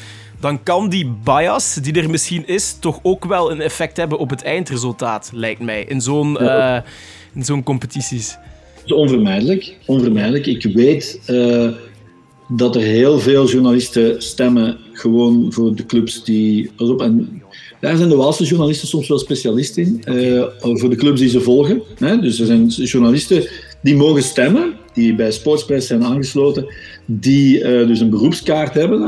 [0.40, 4.30] Dan kan die bias die er misschien is, toch ook wel een effect hebben op
[4.30, 6.76] het eindresultaat, lijkt mij, in zo'n Ja.
[6.76, 6.90] eh,
[7.34, 8.30] in zo'n competities.
[8.74, 9.76] Het is onvermijdelijk.
[9.86, 10.46] onvermijdelijk.
[10.46, 11.68] Ik weet eh,
[12.48, 16.70] dat er heel veel journalisten stemmen gewoon voor de clubs die...
[16.76, 17.42] Pas op, en
[17.84, 20.02] daar zijn de Waalse journalisten soms wel specialist in.
[20.04, 21.82] eh, voor de clubs die ze volgen.
[21.98, 22.20] Hè?
[22.20, 23.48] Dus er zijn journalisten
[23.82, 26.66] die mogen stemmen, die bij Sportspress zijn aangesloten,
[27.06, 29.02] die eh, dus een beroepskaart hebben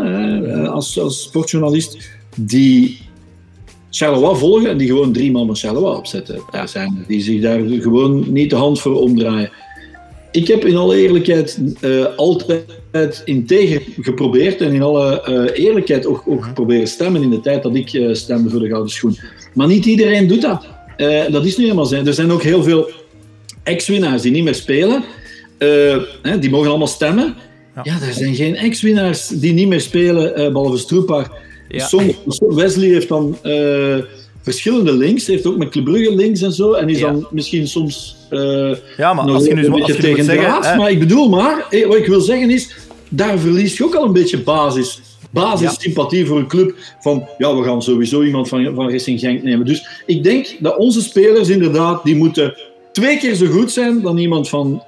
[0.46, 1.98] eh, als, als sportjournalist,
[2.36, 2.98] die
[3.90, 6.42] Charleroi volgen en die gewoon drie man van Charleroi opzetten.
[6.50, 9.50] Daar zijn, die zich daar gewoon niet de hand voor omdraaien.
[10.32, 11.60] Ik heb in alle eerlijkheid
[12.16, 12.64] altijd
[13.24, 17.74] integer geprobeerd en in alle eh, eerlijkheid ook, ook geprobeerd stemmen in de tijd dat
[17.74, 19.18] ik eh, stemde voor de Gouden Schoen.
[19.54, 20.66] Maar niet iedereen doet dat.
[20.96, 21.96] Eh, dat is nu helemaal zo.
[22.04, 22.90] Er zijn ook heel veel
[23.62, 25.04] ex-winnaars die niet meer spelen.
[25.58, 27.34] Eh, hè, die mogen allemaal stemmen.
[27.82, 31.32] Ja, er zijn geen ex-winnaars die niet meer spelen, eh, behalve Stroepar.
[31.68, 31.88] Ja.
[32.38, 33.96] Wesley heeft dan eh,
[34.42, 37.06] verschillende links, heeft ook met Club Brugge links en zo, en is Ja.
[37.10, 40.02] dan misschien soms eh, Ja, maar nog als je nu een zo- als beetje je
[40.02, 40.76] nu moet tegen zeggen.
[40.76, 42.74] Maar ik bedoel maar, eh, wat ik wil zeggen is,
[43.08, 45.00] daar verlies je ook al een beetje basis.
[45.30, 49.66] Basissympathie voor een club van, ja, we gaan sowieso iemand van, van Racing Genk nemen.
[49.66, 52.54] Dus ik denk dat onze spelers inderdaad, die moeten
[52.92, 54.82] twee keer zo goed zijn dan iemand van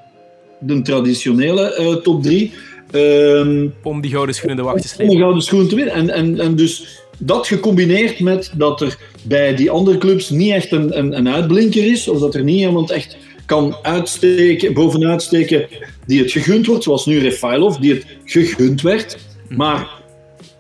[0.59, 2.53] de traditionele eh, top drie.
[2.91, 5.15] Ehm, Om die Gouden Schoen in de wacht te om slepen.
[5.15, 5.95] een gouden schoen te winnen.
[5.95, 10.73] En, en, en dus dat gecombineerd met dat er bij die andere clubs niet echt
[10.73, 13.17] een, een, een uitblinker is, of dat er niet iemand echt
[13.49, 15.67] kan uitsteken, bovenuit steken
[16.07, 19.19] die het gegund wordt, zoals nu Refailov, die het gegund werd.
[19.49, 19.89] Maar,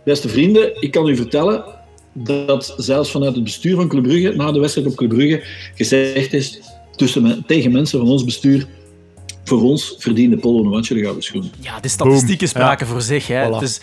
[0.04, 1.64] beste vrienden, ik kan u vertellen
[2.12, 5.42] dat zelfs vanuit het bestuur van Club Brugge, na de wedstrijd op Club Brugge,
[5.74, 6.60] gezegd is
[6.96, 8.66] tussen, tegen mensen van ons bestuur,
[9.44, 11.50] voor ons verdiende Polo Novatje de gouden schoen.
[11.60, 12.48] Ja, de statistieken Boom.
[12.48, 13.26] spraken voor zich.
[13.26, 13.46] Hè.
[13.46, 13.50] Voilà.
[13.52, 13.80] Het is,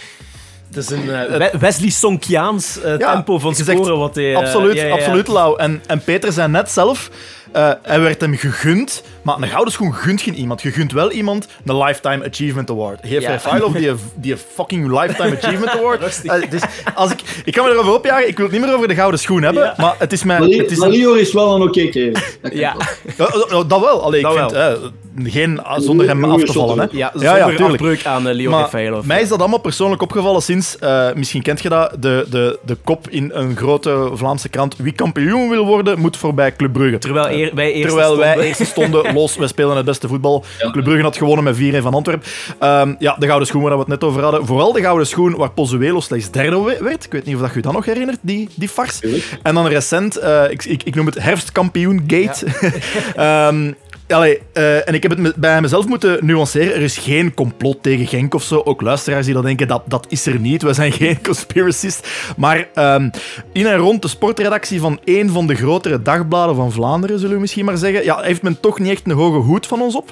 [0.67, 3.97] het is een eh, We- Wesley Sonkiaans eh, Ja, tempo van scoren.
[3.97, 4.93] Wat hij, eh, absoluut, ja, ja, ja.
[4.93, 5.59] absoluut, Lau.
[5.59, 7.09] En, en Peter zei net zelf,
[7.55, 10.61] eh, hij werd hem gegund, maar een gouden schoen gunt geen iemand.
[10.61, 12.99] Je gunt wel iemand een Lifetime Achievement Award.
[13.01, 13.29] Geef Ja.
[13.29, 16.21] Rafailov die, die fucking Lifetime Achievement Award.
[16.25, 16.61] Eh, dus
[16.95, 19.19] als ik, ik kan me erover opjagen, ik wil het niet meer over de gouden
[19.19, 20.39] schoen hebben, maar het is mijn...
[20.39, 20.79] Maar Het is
[21.27, 22.13] is wel een oké kerel.
[22.41, 22.75] Dat kan Ja.
[23.17, 24.03] ja, dat wel.
[24.03, 24.91] Allee, ik Dat vind, wel.
[25.23, 26.79] Geen, zonder hem af te vallen.
[26.79, 26.85] Hè.
[26.91, 27.71] Ja, ja, zonder tuurlijk.
[27.81, 28.69] afbreuk aan eh, Leo Maar
[29.03, 32.75] mij is dat allemaal persoonlijk opgevallen sinds, eh, misschien kent je dat, de, de, de
[32.83, 34.75] kop in een grote Vlaamse krant.
[34.77, 36.97] Wie kampioen wil worden, moet voorbij Club Brugge.
[36.97, 38.47] Terwijl eer- wij eerst Terwijl wij stonden.
[38.47, 40.43] eerst stonden, los, wij spelen het beste voetbal.
[40.59, 40.71] Ja.
[40.71, 42.27] Club Brugge had gewonnen met 4-1 van Antwerpen.
[42.59, 44.45] Ehm, ja, de gouden schoen waar we het net over hadden.
[44.45, 47.05] Vooral de gouden schoen waar Pozuelo slechts derde we- werd.
[47.05, 48.99] Ik weet niet of dat je dat nog herinnert, die, die fars.
[48.99, 49.37] Tuurlijk.
[49.43, 52.45] En dan recent, eh, ik, ik, ik noem het herfstkampioen gate.
[53.15, 53.71] Ehm,
[54.07, 56.75] allee, eh, en ik heb het me- bij mezelf moeten nuanceren.
[56.75, 58.61] Er is geen complot tegen Genk of zo.
[58.65, 60.61] Ook luisteraars die dat denken, dat, dat is er niet.
[60.61, 62.07] We zijn geen conspiracist.
[62.37, 63.09] Maar ehm,
[63.53, 67.41] in en rond de sportredactie van één van de grotere dagbladen van Vlaanderen, zullen we
[67.41, 70.11] misschien maar zeggen, ja, heeft men toch niet echt een hoge hoed van ons op.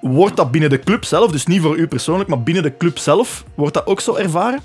[0.00, 2.98] Wordt dat binnen de club zelf, dus niet voor u persoonlijk, maar binnen de club
[2.98, 4.60] zelf, wordt dat ook zo ervaren?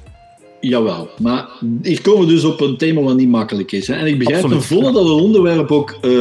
[0.61, 1.47] Jawel, maar
[1.81, 3.87] hier komen we dus op een thema wat niet makkelijk is.
[3.87, 3.93] Hè.
[3.93, 6.11] En ik begrijp ten volle dat het onderwerp ook eh,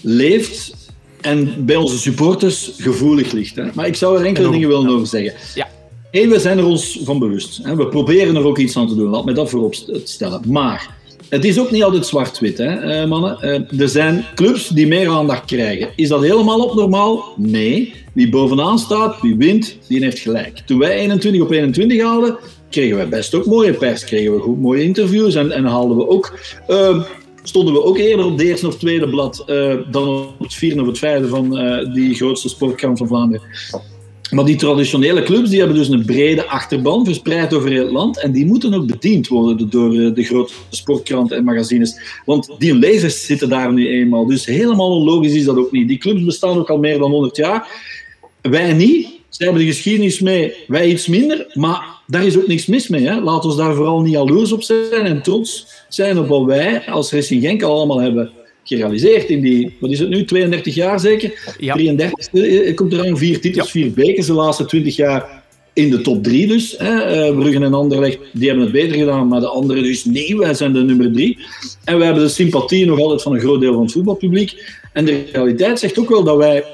[0.00, 0.87] leeft
[1.20, 3.56] en bij onze supporters gevoelig ligt.
[3.56, 3.64] Hè.
[3.74, 5.32] Maar ik zou er enkele dingen willen over zeggen.
[5.54, 5.68] Ja.
[6.10, 7.60] Eén, we zijn er ons van bewust.
[7.62, 7.76] Hè.
[7.76, 10.40] We proberen er ook iets aan te doen, laat me dat voorop st- stellen.
[10.46, 10.96] Maar
[11.28, 13.40] het is ook niet altijd zwart-wit, hè, eh, mannen.
[13.40, 15.88] Eh, er zijn clubs die meer aandacht krijgen.
[15.96, 17.24] Is dat helemaal op normaal?
[17.36, 17.92] Nee.
[18.12, 20.62] Wie bovenaan staat, wie wint, die heeft gelijk.
[20.66, 22.36] Toen wij 21 op 21 haalden,
[22.70, 26.08] kregen we best ook mooie pers, kregen we goed mooie interviews en, en haalden we
[26.08, 26.38] ook...
[26.66, 27.02] eh,
[27.48, 30.80] stonden we ook eerder op de eerste of tweede blad eh, dan op het vierde
[30.80, 33.46] of het vijfde van eh, die grootste sportkrant van Vlaanderen.
[34.30, 38.20] Maar die traditionele clubs die hebben dus een brede achterban verspreid over het land.
[38.20, 42.20] En die moeten ook bediend worden door eh, de grote sportkranten en magazines.
[42.24, 44.26] Want die lezers zitten daar nu eenmaal.
[44.26, 45.88] Dus helemaal onlogisch is dat ook niet.
[45.88, 47.68] Die clubs bestaan ook al meer dan 100 jaar.
[48.42, 49.17] Wij niet.
[49.38, 51.46] Zij hebben de geschiedenis mee, wij iets minder.
[51.54, 53.06] Maar daar is ook niks mis mee.
[53.06, 53.20] Hè.
[53.20, 57.12] Laat ons daar vooral niet jaloers op zijn en trots zijn op wat wij als
[57.12, 58.30] Racing Genk al allemaal hebben
[58.64, 61.54] gerealiseerd in die, wat is het nu, 32 jaar zeker?
[61.58, 61.74] Ja.
[61.74, 66.00] 33 eh, komt er aan, vier titels, vier bekers de laatste 20 jaar in de
[66.00, 66.74] top drie dus.
[66.78, 67.00] Hè.
[67.00, 70.54] Eh, Bruggen en Anderlecht, die hebben het beter gedaan, maar de anderen dus nee, wij
[70.54, 71.38] zijn de nummer drie.
[71.84, 74.78] En we hebben de sympathie nog altijd van een groot deel van het voetbalpubliek.
[74.92, 76.64] En de realiteit zegt ook wel dat wij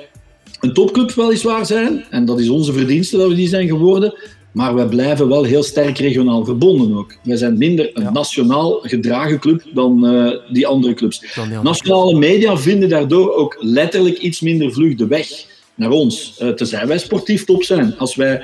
[0.64, 4.14] een topclub weliswaar zijn, en dat is onze verdienste dat we die zijn geworden,
[4.52, 7.14] Maar we blijven wel heel sterk regionaal verbonden ook.
[7.22, 11.18] Wij zijn minder een nationaal gedragen club dan uh, die andere clubs.
[11.18, 15.28] Dan die andere Nationale media vinden daardoor ook letterlijk iets minder vlug de weg
[15.74, 16.38] naar ons.
[16.42, 17.98] Uh, tenzij wij sportief top zijn.
[17.98, 18.42] Als wij,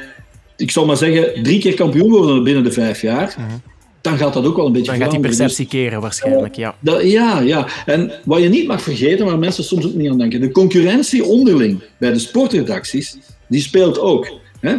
[0.57, 3.57] ik zal maar zeggen, drie keer kampioen worden binnen de vijf jaar, Mhm.
[4.01, 5.21] Dan gaat dat ook wel een beetje Dan gaat die.
[5.21, 6.77] Dus- perceptie keren waarschijnlijk, ja.
[6.81, 7.69] dat, ja, ja.
[7.87, 11.25] En wat je niet mag vergeten, waar mensen soms ook niet aan denken, de concurrentie
[11.25, 13.17] onderling bij de sportredacties,
[13.49, 14.33] die speelt ook.
[14.61, 14.77] Hè?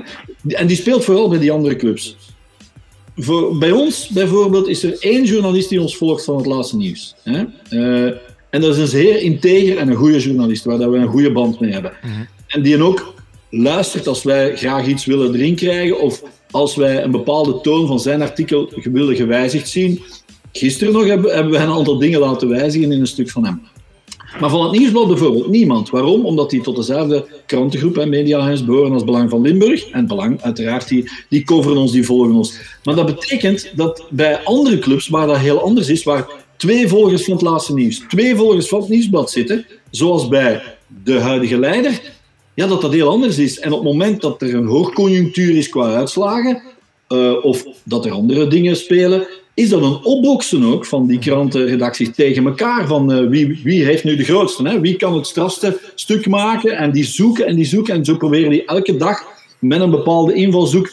[0.47, 2.17] En die speelt vooral bij die andere clubs.
[3.15, 7.15] Voor, bij ons bijvoorbeeld is er één journalist die ons volgt van het laatste nieuws.
[7.23, 7.43] Hè?
[7.69, 8.13] Eh,
[8.49, 11.31] en dat is een zeer integer en een goede journalist, waar dat we een goede
[11.31, 11.93] band mee hebben.
[12.47, 13.13] En die ook
[13.51, 17.99] luistert als wij graag iets willen erin krijgen, of als wij een bepaalde toon van
[17.99, 20.01] zijn artikel willen gewijzigd zien.
[20.51, 23.61] Gisteren nog hebben, hebben wij een aantal dingen laten wijzigen in een stuk van hem.
[24.39, 25.89] Maar van het nieuwsblad bijvoorbeeld niemand.
[25.89, 26.25] Waarom?
[26.25, 29.89] Omdat die tot dezelfde krantengroep en mediahuis behoren als Belang van Limburg.
[29.89, 32.59] En Belang, uiteraard, die, die coveren ons, die volgen ons.
[32.83, 36.27] Maar dat betekent dat bij andere clubs, waar dat heel anders is, waar
[36.57, 40.61] twee volgers van het laatste nieuws, twee volgers van het nieuwsblad zitten, zoals bij
[41.03, 42.01] de huidige leider,
[42.53, 43.59] ja, dat dat heel anders is.
[43.59, 46.61] En op het moment dat er een hoogconjunctuur is qua uitslagen,
[47.09, 52.09] uh, of dat er andere dingen spelen, is dat een opboksen ook van die krantenredacties
[52.15, 52.87] tegen elkaar.
[52.87, 54.67] Van uh, wie, wie heeft nu de grootste?
[54.67, 54.79] Hè?
[54.79, 56.77] Wie kan het strafste stuk maken?
[56.77, 57.93] En die zoeken en die zoeken.
[57.93, 59.23] En zo proberen die elke dag
[59.59, 60.91] met een bepaalde invalshoek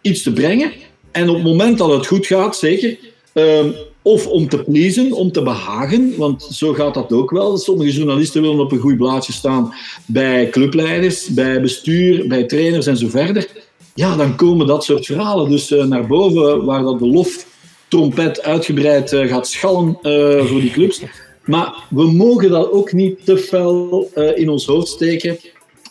[0.00, 0.72] iets te brengen.
[1.12, 2.98] En op het moment dat het goed gaat, zeker.
[3.34, 3.64] Uh,
[4.02, 7.56] of om te pleasen, om te behagen, want zo gaat dat ook wel.
[7.56, 9.74] Sommige journalisten willen op een goed blaadje staan
[10.06, 13.48] bij clubleiders, bij bestuur, bij trainers en zo verder.
[13.94, 17.46] Ja, dan komen dat soort verhalen dus uh, naar boven, waar dat de lof
[17.88, 21.02] trompet uitgebreid uh, gaat schallen uh, voor die clubs.
[21.44, 25.38] Maar we mogen dat ook niet te fel in ons hoofd steken.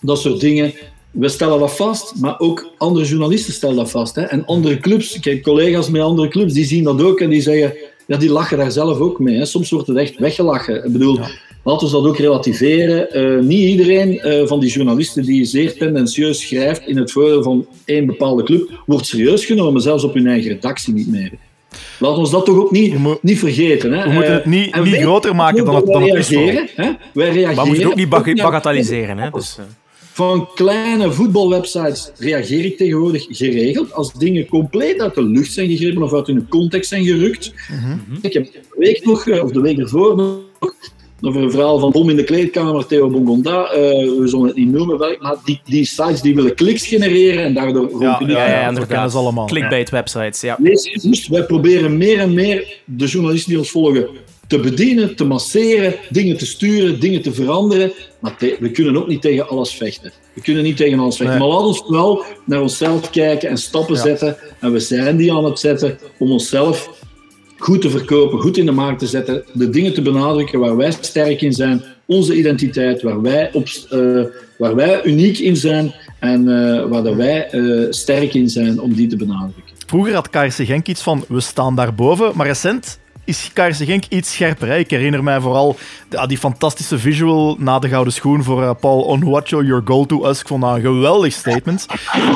[0.01, 0.73] Dat soort dingen.
[1.11, 4.15] We stellen dat vast, maar ook andere journalisten stellen dat vast.
[4.15, 4.21] Hè.
[4.21, 7.41] En andere clubs, ik heb collega's met andere clubs, die zien dat ook en die
[7.41, 7.73] zeggen,
[8.11, 9.37] ja, die lachen daar zelf ook mee.
[9.37, 9.45] Hè.
[9.45, 10.85] Soms wordt het echt weggelachen.
[10.85, 11.29] Ik bedoel, ja.
[11.63, 13.47] laten we dat ook relativeren.
[13.47, 18.43] niet iedereen van die journalisten die zeer tendentieus schrijft in het voordeel van één bepaalde
[18.43, 21.31] club, wordt serieus genomen, zelfs op hun eigen redactie niet meer.
[21.99, 23.91] Laat ons dat toch ook niet, niet vergeten.
[23.91, 24.03] Hè.
[24.03, 26.29] We moeten het niet, uh, niet groter maken dan het, dan het is.
[26.75, 26.91] Hè.
[27.13, 27.55] Wij reageren.
[27.55, 29.17] Maar we moeten ook niet bag bagatelliseren.
[29.17, 29.29] Hè.
[29.29, 29.57] Dus.
[30.13, 33.93] Van kleine voetbalwebsites reageer ik tegenwoordig geregeld.
[33.93, 37.53] Als dingen compleet uit de lucht zijn gegrepen of uit hun context zijn gerukt.
[37.69, 38.17] Mm -hmm.
[38.21, 40.39] Ik heb de week nog, of de week ervoor nog,
[41.21, 43.75] over een verhaal van Bom in de kleedkamer, Theo Bongonda.
[43.75, 43.79] Uh,
[44.19, 47.89] we zullen het niet noemen, maar die, die sites die willen kliks genereren en daardoor...
[47.99, 49.15] Ja, ja, ja, ja inderdaad.
[49.15, 49.45] allemaal.
[49.45, 50.57] Clickbait websites, ja.
[50.59, 54.07] Dus, wij proberen meer en meer de journalisten die ons volgen
[54.51, 57.91] te bedienen, te masseren, dingen te sturen, dingen te veranderen.
[58.19, 60.11] Maar we kunnen ook niet tegen alles vechten.
[60.33, 61.37] We kunnen niet tegen alles vechten.
[61.37, 61.47] Nee.
[61.47, 64.01] Maar laat ons wel naar onszelf kijken en stappen ja.
[64.01, 64.37] zetten.
[64.59, 66.89] En we zijn die aan het zetten om onszelf
[67.57, 70.91] goed te verkopen, goed in de markt te zetten, de dingen te benadrukken waar wij
[70.91, 74.23] sterk in zijn, onze identiteit, waar wij, op, uh,
[74.57, 78.93] waar wij uniek in zijn en uh, waar dat wij uh, sterk in zijn om
[78.93, 79.75] die te benadrukken.
[79.87, 82.99] Vroeger had KRC Genk iets van we staan daarboven, maar recent
[83.31, 84.69] is KRC Genk iets scherper.
[84.69, 85.77] Ik herinner mij vooral
[86.27, 90.39] die fantastische visual na de gouden schoen voor uh, Paul Onuachu, Your Goal to Us.
[90.39, 91.85] Ik vond dat een geweldig statement.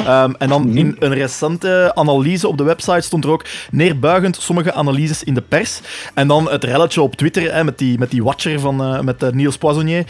[0.07, 4.73] Um, en dan in een recente analyse op de website stond er ook neerbuigend sommige
[4.73, 5.79] analyses in de pers.
[6.13, 9.23] En dan het relletje op Twitter hè, met, die, met die watcher van uh, met,
[9.23, 10.05] uh, Niels Poissonnier.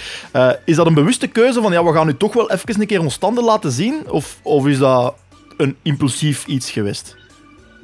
[0.65, 3.01] Is dat een bewuste keuze van ja, we gaan nu toch wel even een keer
[3.01, 4.03] ons standen laten zien?
[4.09, 5.15] Of, of is dat
[5.57, 7.15] een impulsief iets geweest?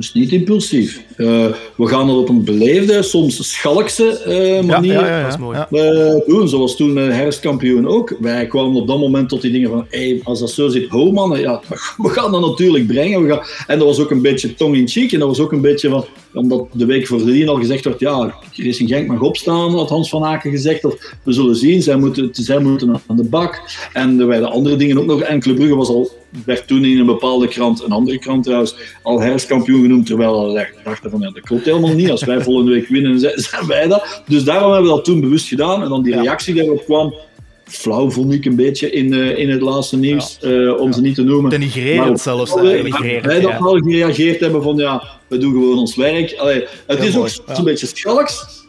[0.02, 1.04] Dus niet impulsief.
[1.18, 1.46] Uh,
[1.76, 6.50] we gaan het op een beleefde, soms schalkse uh, manier ja, ja, ja, uh, doen.
[6.50, 8.16] Zoals toen herfstkampioen ook.
[8.20, 11.12] Wij kwamen op dat moment tot die dingen van hey, als dat zo zit, ho
[11.12, 11.62] mannen, ja,
[11.98, 13.24] we gaan dat natuurlijk brengen.
[13.24, 13.42] We gaan...
[13.68, 15.12] En dat was ook een beetje tong-in-cheek.
[15.12, 18.36] En dat was ook een beetje van, omdat de week voordien al gezegd werd, ja,
[18.56, 20.86] Racing Genk mag opstaan, had Hans van Aken gezegd.
[20.86, 23.62] Of we zullen zien, zij moeten, zij moeten aan de bak.
[23.94, 25.22] En er werden andere dingen ook nog.
[25.22, 28.76] En Club Brugge was al werd toen in een bepaalde krant, een andere krant trouwens,
[29.02, 32.12] al herfstkampioen genoemd, terwijl we dachten van, ja, dat klopt helemaal niet.
[32.12, 34.24] Als wij volgende week winnen, zijn wij dat.
[34.28, 35.84] Dus daarom hebben we dat toen bewust gedaan.
[35.84, 37.14] En dan die reactie die erop kwam,
[37.66, 40.50] flauw vond ik een beetje in, uh, in het laatste nieuws, ja.
[40.50, 40.94] uh, om ja.
[40.94, 41.50] ze niet te noemen.
[41.50, 42.54] Denigrerend zelfs.
[42.54, 46.36] Wij, wij dat al gereageerd hebben van, ja, we doen gewoon ons werk.
[46.38, 47.32] Allee, het Heel is mooi.
[47.50, 48.66] ook een beetje schalks,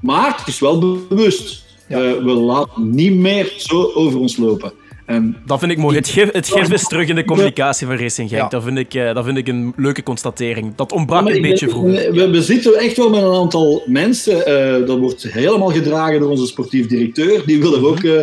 [0.00, 1.62] maar het is wel bewust.
[1.88, 4.72] Uh, we laten niet meer zo over ons lopen.
[5.04, 5.96] En dat vind ik mooi.
[5.96, 8.42] Het gif, het gif is terug in de communicatie van Racing Genk.
[8.42, 8.48] Ja.
[8.48, 10.74] Dat, vind ik, uh, dat vind ik een leuke constatering.
[10.74, 12.12] Dat ontbrak ja, een beetje vroeger.
[12.12, 14.36] We, we, zitten echt wel met een aantal mensen.
[14.36, 17.42] Uh, dat wordt helemaal gedragen door onze sportief directeur.
[17.46, 18.20] Die wil er ook uh,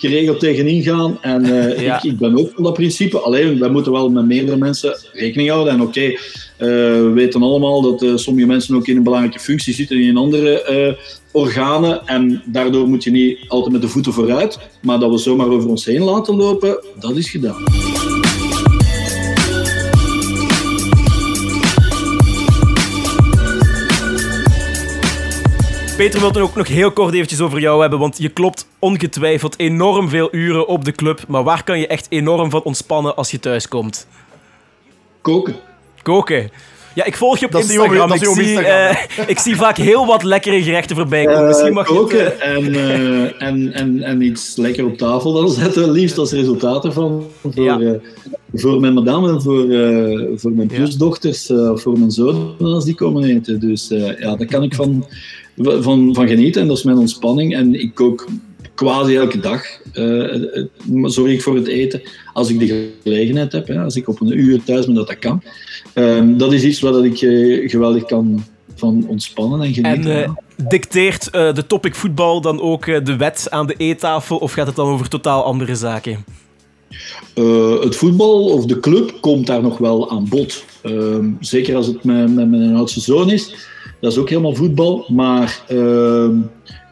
[0.00, 1.18] geregeld tegenin gaan.
[1.22, 1.96] En eh, Ja.
[1.96, 3.18] ik, ik ben ook van dat principe.
[3.18, 5.72] Alleen, wij moeten wel met meerdere mensen rekening houden.
[5.72, 6.18] En oké, eh,
[6.66, 10.62] we weten allemaal dat eh, sommige mensen ook in een belangrijke functie zitten in andere
[10.62, 10.94] eh,
[11.32, 12.06] organen.
[12.06, 14.58] En daardoor moet je niet altijd met de voeten vooruit.
[14.82, 17.62] Maar dat we zomaar over ons heen laten lopen, dat is gedaan.
[25.96, 29.58] Peter wil het ook nog heel kort eventjes over jou hebben, want je klopt ongetwijfeld
[29.58, 31.24] enorm veel uren op de club.
[31.28, 34.06] Maar waar kan je echt enorm van ontspannen als je thuis komt?
[35.20, 35.69] Koken.
[36.02, 36.50] Koken.
[36.94, 38.12] Ja, ik volg je op Dat Instagram.
[38.12, 38.96] ik, zie, Instagram, eh,
[39.26, 41.46] ik zie vaak heel wat lekkere gerechten voorbij komen.
[41.46, 44.96] Misschien mag Eh, je het, koken eh, en, eh, en, en, en iets lekker op
[44.98, 47.24] tafel dan zetten, liefst als resultaat ervan.
[47.40, 47.80] Voor, Ja.
[47.80, 47.90] eh,
[48.54, 52.94] voor mijn madame en voor, eh, voor mijn plusdochters, eh, voor mijn zoon als die
[52.94, 53.60] komen eten.
[53.60, 55.06] Dus eh, ja, daar kan ik van,
[55.58, 57.54] van, van genieten en dat is mijn ontspanning.
[57.54, 58.26] En ik kook
[58.74, 59.62] quasi elke dag.
[59.92, 60.64] eh, eh,
[61.04, 62.02] zorg ik voor het eten
[62.32, 63.66] als ik de gelegenheid heb.
[63.66, 65.42] Hè, als ik op een uur thuis ben dat dat kan.
[65.94, 68.44] Ehm, dat is iets waar dat ik eh, geweldig kan
[68.76, 70.12] van ontspannen en genieten.
[70.12, 70.30] En eh,
[70.68, 74.86] dicteert de topic voetbal dan ook de wet aan de eettafel of gaat het dan
[74.86, 76.24] over totaal andere zaken?
[77.80, 80.64] Het voetbal of de club komt daar nog wel aan bod.
[80.82, 83.69] Ehm, zeker als het met, met mijn oudste zoon is.
[84.00, 85.04] Dat is ook helemaal voetbal.
[85.08, 86.34] Maar ehm,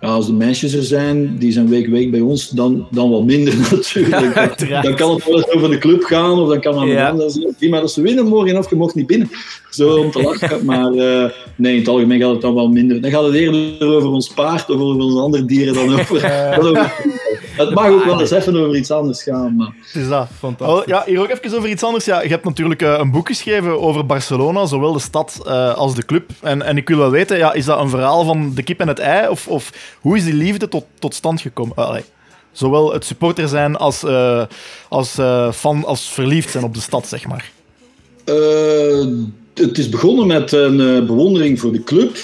[0.01, 3.25] ja, als de meisjes er zijn, die zijn week week bij ons, dan, dan wat
[3.25, 4.35] minder natuurlijk.
[4.83, 7.09] dan kan het wel eens over de club gaan of dan kan Ja.
[7.09, 7.29] ja.
[7.29, 9.31] zeggen, die maar als ze winnen morgen af, je mocht niet binnen.
[9.71, 10.65] Zo om te lachen.
[10.67, 13.01] Maar eh, nee, in het algemeen gaat het dan wel minder.
[13.01, 16.21] Dan gaat het eerder over ons paard of over onze andere dieren dan over...
[16.57, 16.93] dan over
[17.59, 19.57] het mag ook wel eens even over iets anders gaan.
[19.57, 19.73] Maar...
[19.81, 20.29] Het is dat.
[20.59, 22.05] Oh, ja, hier ook even over iets anders.
[22.05, 25.95] Ja, je hebt natuurlijk eh, een boek geschreven over Barcelona, zowel de stad eh, als
[25.95, 26.31] de club.
[26.41, 28.89] En, en ik wil wel weten, ja, is dat een verhaal van de kip en
[28.89, 29.29] het ei?
[29.29, 31.77] Of, of hoe is die liefde tot, tot stand gekomen?
[31.77, 32.05] Allee.
[32.53, 34.43] Zowel het supporter zijn als, eh,
[34.89, 37.51] als eh, fan, als verliefd zijn op de stad, zeg maar.
[38.25, 39.07] Eh,
[39.55, 42.17] het is begonnen met een eh, bewondering voor de club.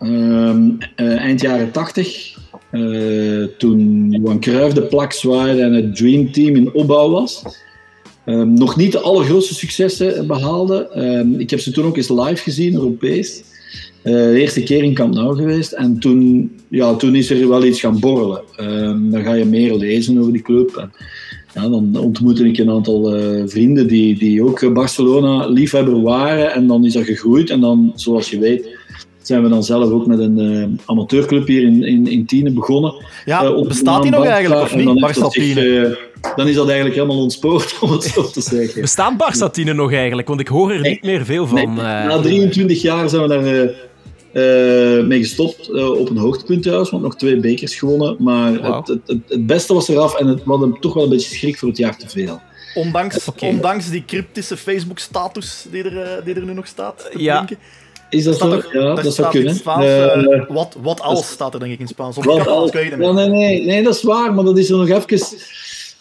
[0.00, 2.38] Ehm, eh, eind jaren 80,
[2.70, 7.42] eh, toen Johan Cruijff de plaks waren en het Dream Team in opbouw was.
[8.24, 10.88] Ehm, nog niet de allergrootste successen behaalde.
[10.88, 13.42] Ehm, ik heb ze toen ook eens live gezien, Europees.
[14.02, 15.72] Eh, de eerste keer in Camp Nou geweest.
[15.72, 18.42] En toen, ja, toen is er wel iets gaan borrelen.
[18.56, 20.76] Ehm, dan ga je meer lezen over die club.
[20.76, 20.92] En,
[21.54, 26.52] ja, dan ontmoette ik een aantal eh, vrienden die, die ook Barcelona-liefhebber waren.
[26.52, 27.50] En dan is dat gegroeid.
[27.50, 28.68] En dan, zoals je weet,
[29.30, 32.94] zijn we dan zelf ook met een eh, amateurclub hier in, in, in Tiene begonnen.
[33.24, 34.34] Ja, Eh, bestaat die nog Barca.
[34.34, 34.86] eigenlijk, of En niet?
[34.86, 38.80] dan eh, is dat eigenlijk helemaal ontspoord, om het zo te zeggen.
[38.80, 40.28] Bestaan Barça-tienen nog eigenlijk?
[40.28, 40.90] Want ik hoor er Nee.
[40.92, 41.56] niet meer veel van.
[41.74, 42.06] Nee, eh.
[42.06, 46.90] na 23 jaar zijn we daar eh, eh, mee gestopt eh, op een hoogtepunt trouwens,
[46.90, 48.16] want nog twee bekers gewonnen.
[48.18, 51.08] Maar het, het, het, het beste was eraf en het, we hadden toch wel een
[51.10, 52.40] beetje schrik voor het jaar te veel.
[52.74, 57.08] Ondanks, ondanks die cryptische Facebook-status die, er, eh, die er nu nog staat.
[57.12, 57.46] te Ja.
[58.10, 58.62] Is dat zo?
[58.72, 59.54] ja, dat zou kunnen.
[59.54, 60.04] Spaans, Eh,
[60.34, 62.16] eh, wat, wat als staat er denk ik in Spaans.
[62.16, 65.06] Wat als- Ja, nee, nee, nee, dat is waar, maar dat is er nog even.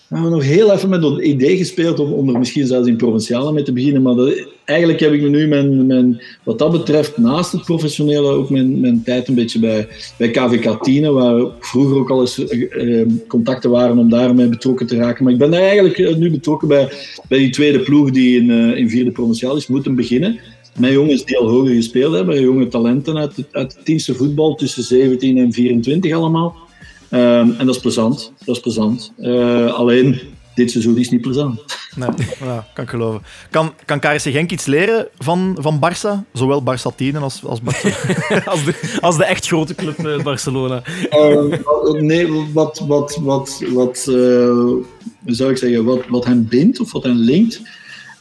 [0.07, 2.95] We hebben nog heel even met het idee gespeeld om, om er misschien zelfs in
[2.95, 4.01] provinciale mee te beginnen.
[4.01, 4.33] Maar dat,
[4.65, 9.03] eigenlijk heb ik nu mijn, mijn, wat dat betreft, naast het professionele, ook mijn, mijn
[9.03, 9.87] tijd een beetje bij,
[10.17, 14.87] bij KVK Tiene, waar vroeger ook al eens eh, eh, contacten waren om daarmee betrokken
[14.87, 15.23] te raken.
[15.23, 16.89] Maar ik ben daar eigenlijk eh, nu betrokken bij,
[17.27, 20.39] bij die tweede ploeg die in, eh, in vierde provinciaal is moeten beginnen.
[20.77, 24.55] Met jongens die al hoger gespeeld hebben, jonge talenten uit, het- uit het Tiense voetbal
[24.55, 26.55] tussen 17 en 24 allemaal.
[27.09, 28.31] Ehm, en dat is plezant.
[28.45, 29.11] Dat is plezant.
[29.17, 30.19] Eh, alleen,
[30.55, 31.61] dit seizoen is niet plezant.
[31.95, 32.09] Nee,
[32.43, 33.21] ja, kan ik geloven.
[33.49, 36.23] Kan, kan KRC Genk iets leren van, van Barça?
[36.33, 37.89] Zowel Barça 10 als, als Barça.
[38.45, 40.81] als, de, als de echt grote club eh, Barcelona.
[41.09, 41.55] Ehm,
[42.05, 44.55] nee, wat, wat, wat, wat eh,
[45.25, 47.61] zou ik zeggen, wat, wat hem bindt of wat hem linkt,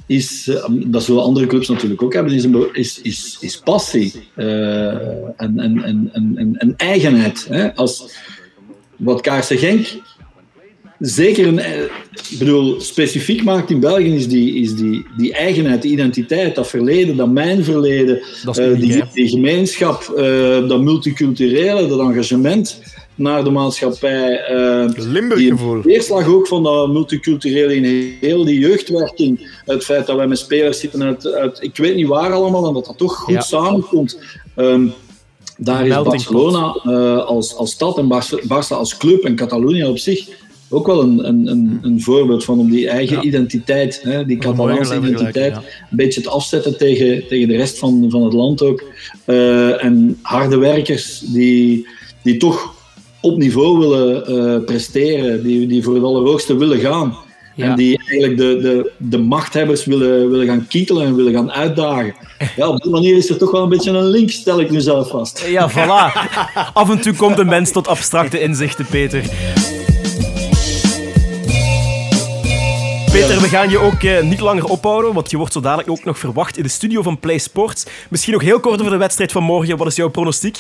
[0.09, 4.13] is, eh, dat zullen andere clubs natuurlijk ook hebben, is, een, is, is, is passie
[4.35, 4.87] eh,
[5.37, 7.47] en, en, en, en, en, en eigenheid.
[7.49, 7.75] Hè?
[7.75, 8.17] Als,
[8.97, 9.87] wat KRC Genk
[10.99, 11.83] zeker een, eh,
[12.31, 16.69] ik bedoel, specifiek maakt in België is die, is die, die eigenheid, die identiteit, dat
[16.69, 22.83] verleden, dat mijn verleden, Dat eh, die, die gemeenschap, eh, dat multiculturele, dat engagement
[23.19, 24.41] naar de maatschappij.
[24.45, 25.83] eh, die Limburg-gevoel.
[25.83, 29.61] weerslag ook van dat multiculturele in heel die jeugdwerking.
[29.65, 32.75] Het feit dat wij met spelers zitten uit, uit ik weet niet waar allemaal, en
[32.75, 33.41] dat dat toch goed Ja.
[33.41, 34.19] samenkomt.
[34.55, 34.87] Ehm,
[35.57, 38.09] daar is Barcelona eh, als, als stad en
[38.49, 40.29] Barça als club en Catalonië op zich
[40.71, 43.23] ook wel een, een, een, een voorbeeld van om die eigen Ja.
[43.23, 45.63] identiteit, hè, die Catalaanse identiteit, ja.
[45.91, 48.83] een beetje te afzetten tegen, tegen de rest van, van het land ook.
[49.25, 51.87] Eh, en harde werkers die,
[52.23, 52.75] die toch
[53.21, 57.17] op niveau willen eh, presteren, die, die voor het allerhoogste willen gaan.
[57.55, 57.65] Ja.
[57.65, 62.15] En die eigenlijk de, de, de machthebbers willen, willen gaan kietelen en willen gaan uitdagen.
[62.57, 64.81] Ja, op die manier is er toch wel een beetje een link, stel ik nu
[64.81, 65.45] zelf vast.
[65.47, 66.19] Ja, voilà.
[66.73, 69.23] Af en toe komt een mens tot abstracte inzichten, Peter.
[73.13, 76.05] Peter, we gaan je ook eh, niet langer ophouden, want je wordt zo dadelijk ook
[76.05, 77.87] nog verwacht in de studio van Play Sports.
[78.09, 79.77] Misschien nog heel kort over de wedstrijd van morgen.
[79.77, 80.59] Wat is jouw pronostiek?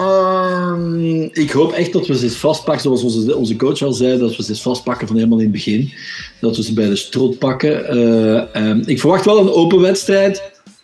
[0.00, 4.18] Ehm, ik hoop echt dat we ze eens vastpakken, zoals onze, onze coach al zei,
[4.18, 5.92] dat we ze eens vastpakken van helemaal in het begin.
[6.40, 7.88] Dat we ze bij de strot pakken.
[7.88, 10.42] Eh, ehm, ik verwacht wel een open wedstrijd.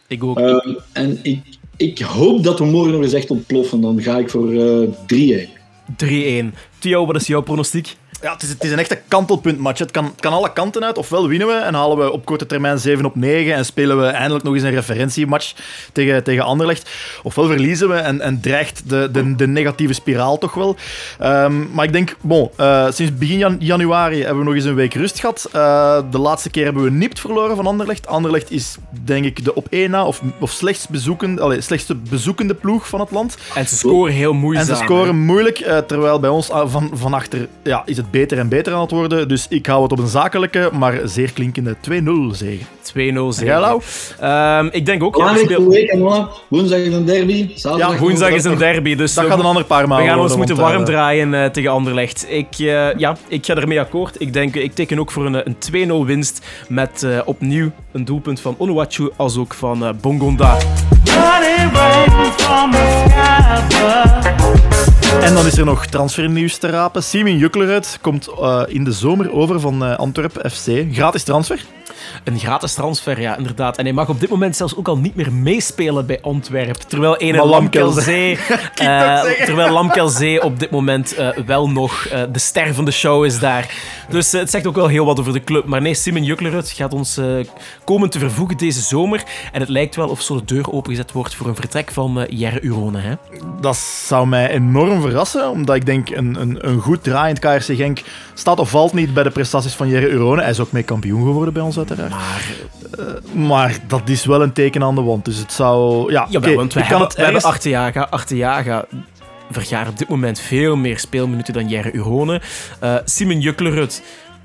[0.08, 0.38] Ik ook.
[0.38, 1.40] Ehm, en ik,
[1.76, 3.80] ik hoop dat we morgen nog eens echt ontploffen.
[3.80, 5.48] Dan ga ik voor eh 3-1.
[5.96, 6.54] 3-1.
[6.78, 7.96] Theo, wat is jouw pronostiek?
[8.26, 9.78] Ja, het is, het is een echte kantelpuntmatch.
[9.78, 10.98] Het kan, kan alle kanten uit.
[10.98, 14.06] Ofwel winnen we en halen we op korte termijn 7 op 9 en spelen we
[14.06, 15.54] eindelijk nog eens een referentiematch
[15.92, 16.90] tegen, tegen Anderlecht.
[17.22, 20.76] Ofwel verliezen we en, en dreigt de, de, de negatieve spiraal toch wel.
[21.18, 24.74] Ehm, maar ik denk, bon, eh, sinds begin jan- januari hebben we nog eens een
[24.74, 25.48] week rust gehad.
[25.52, 28.06] Eh, de laatste keer hebben we nipt verloren van Anderlecht.
[28.06, 32.54] Anderlecht is, denk ik, de op één na of, of slechts bezoekende, allee, slechtste bezoekende
[32.54, 33.36] ploeg van het land.
[33.54, 34.66] En ze scoren heel En moeizaam.
[34.66, 38.38] ze scoren moeilijk, eh, terwijl bij ons ah, van, van achter ja, is het beter
[38.38, 39.28] en beter aan het worden.
[39.28, 42.66] Dus ik hou het op een zakelijke, maar zeer klinkende 2-0 zegen.
[42.82, 43.60] 2-0 zegen.
[43.60, 43.78] Jij?
[44.20, 45.16] Ehm, ik denk ook...
[45.16, 45.94] Ja, we spelen- week.
[46.48, 47.50] Woensdag is een derby.
[47.54, 50.08] Zaterdag Ja, Woensdag is een derby, dus Dat we, gaat een ander paar we maanden
[50.08, 52.26] gaan ons moeten want, warm eh, draaien eh, tegen Anderlecht.
[52.28, 54.20] Ik, eh, ja, ik ga ermee akkoord.
[54.20, 58.40] Ik, denk, ik teken ook voor een, een 2-0 winst met eh, opnieuw een doelpunt
[58.40, 60.56] van Onuachu als ook van eh, Bongonda.
[65.22, 67.02] En dan is er nog transfernieuws te rapen.
[67.02, 70.84] Simin Juklerud komt eh, in de zomer over van eh Antwerp FC.
[70.92, 71.75] Gratis transfer.
[72.24, 73.78] Een gratis transfer, ja, inderdaad.
[73.78, 76.88] En hij mag op dit moment zelfs ook al niet meer meespelen bij Antwerpen.
[76.88, 78.38] Terwijl ene Lamkelzee,
[78.74, 83.24] eh, terwijl Lamkelzee op dit moment eh, wel nog eh, de ster van de show
[83.24, 83.74] is daar.
[84.09, 85.64] Dus het zegt ook wel heel wat over de club.
[85.64, 87.20] Maar nee, Simon Juklerud gaat ons
[87.84, 89.22] komen te vervoegen deze zomer.
[89.52, 92.61] En het lijkt wel of zo de deur opengezet wordt voor een vertrek van Jerre
[92.61, 93.00] Urone.
[93.00, 93.14] Hè?
[93.61, 98.02] Dat zou mij enorm verrassen, omdat ik denk een, een, een goed draaiend KRC Genk
[98.34, 100.40] staat of valt niet bij de prestaties van Jerry Urone.
[100.42, 101.95] Hij is ook mee kampioen geworden bij ons uiteraard.
[101.97, 102.55] Maar
[103.32, 105.24] Maar dat is wel een teken aan de wand.
[105.24, 106.12] Dus het zou...
[106.12, 108.07] Ja, Jawel, oké, want we ik kan hebben, het ergens- Arteaga.
[108.11, 108.84] Arteaga
[109.51, 112.40] vergaart op dit moment veel meer speelminuten dan Jerre Urone.
[112.80, 114.03] Eh Simon Juklerud.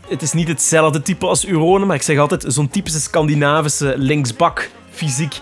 [0.08, 4.70] Het is niet hetzelfde type als Urone, maar ik zeg altijd zo'n typische Scandinavische linksbak
[4.92, 5.34] fysiek.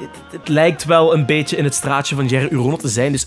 [0.00, 0.08] Het,
[0.40, 3.12] het lijkt wel een beetje in het straatje van Jerre Urone te zijn.
[3.12, 3.26] Dus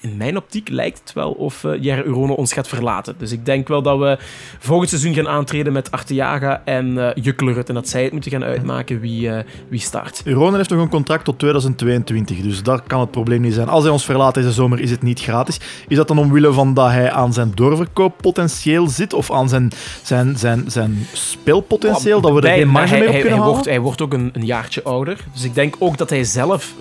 [0.00, 3.14] in mijn optiek lijkt het wel of eh Jerre Urone ons gaat verlaten.
[3.18, 4.18] Dus ik denk wel dat we
[4.58, 7.68] volgend seizoen gaan aantreden met Arteaga en Juklerud.
[7.68, 10.22] En dat zij het moeten gaan uitmaken wie, eh, wie start.
[10.24, 13.68] Urone heeft nog een contract tot 2022, dus daar kan het probleem niet zijn.
[13.68, 15.60] Als hij ons verlaat deze zomer, is het niet gratis.
[15.88, 19.70] Is dat dan omwille van dat hij aan zijn doorverkooppotentieel zit, of aan zijn,
[20.02, 23.46] zijn, zijn, zijn speelpotentieel, dat we er geen marge hij, mee op hij- kunnen hij
[23.46, 23.54] halen?
[23.54, 25.24] wordt, hij wordt ook een, een jaartje ouder.
[25.32, 26.74] Dus ik denk ook dat hij zelf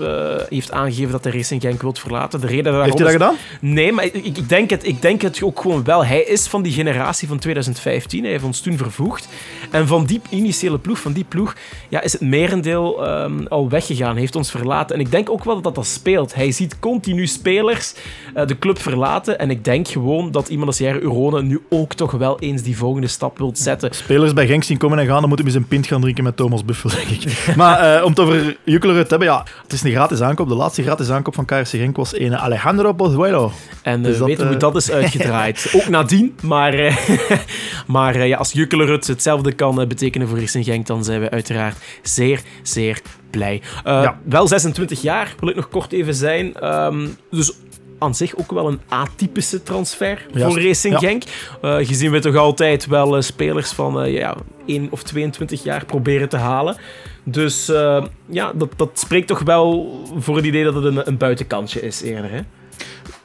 [0.50, 2.42] heeft aangegeven dat hij Racing Genk wil verlaten.
[2.42, 3.36] De reden daarom hij dat gedaan?
[3.62, 6.06] Nee, maar ik, ik, denk het, ik denk het ook gewoon wel.
[6.06, 8.22] Hij is van die generatie van 2015.
[8.22, 9.28] Hij heeft ons toen vervoegd.
[9.72, 11.56] En van die initiële ploeg, van die ploeg,
[11.90, 14.16] ja, is het merendeel ehm, al weggegaan.
[14.16, 14.96] Heeft ons verlaten.
[14.96, 16.36] En ik denk ook wel dat dat speelt.
[16.36, 17.94] Hij ziet continu spelers
[18.34, 19.40] eh, de club verlaten.
[19.40, 22.78] En ik denk gewoon dat iemand als Jerry Urone nu ook toch wel eens die
[22.78, 23.96] volgende stap wilt zetten.
[23.96, 26.24] Spelers bij Genk zien komen en gaan, dan moeten we eens een pint gaan drinken
[26.24, 27.36] met Thomas Buffel, denk ik.
[27.56, 30.48] maar eh, om het over Juklerud te hebben, ja, het is een gratis aankoop.
[30.48, 33.52] De laatste gratis aankoop van KRC Genk was een Alejandro Pozuelo.
[33.82, 35.70] En Dus we dat, weten eh, hoe dat is uitgedraaid.
[35.76, 36.36] Ook nadien.
[36.42, 36.98] Maar, eh,
[37.88, 41.30] maar eh, ja, als Jukkelerud hetzelfde kan eh, betekenen voor Racing Genk, dan zijn we
[41.30, 43.62] uiteraard zeer, zeer blij.
[43.84, 44.20] Eh, Ja.
[44.24, 46.54] Wel 26 jaar, wil ik nog kort even zijn.
[46.56, 47.54] Ehm, dus
[48.00, 51.08] aan zich ook wel een atypische transfer Juist, voor Racing ja.
[51.08, 51.24] Genk.
[51.62, 54.36] Eh, gezien we toch altijd wel eh, spelers van eh, ja,
[54.66, 56.78] 1 of 22 jaar proberen te halen.
[57.24, 61.18] Dus eh, ja, dat, dat spreekt toch wel voor het idee dat het een, een
[61.18, 62.32] buitenkantje is eerder.
[62.32, 62.40] Hè?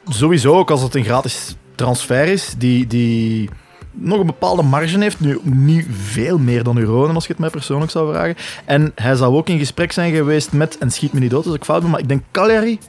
[0.07, 3.49] Sowieso, ook als het een gratis transfer is, die, die
[3.91, 5.19] nog een bepaalde marge heeft.
[5.19, 8.35] Nu, niet veel meer dan Euronen, als je het mij persoonlijk zou vragen.
[8.65, 11.55] En hij zou ook in gesprek zijn geweest met, en schiet me niet dood als
[11.55, 12.79] ik fout ben, maar ik denk Cagliari.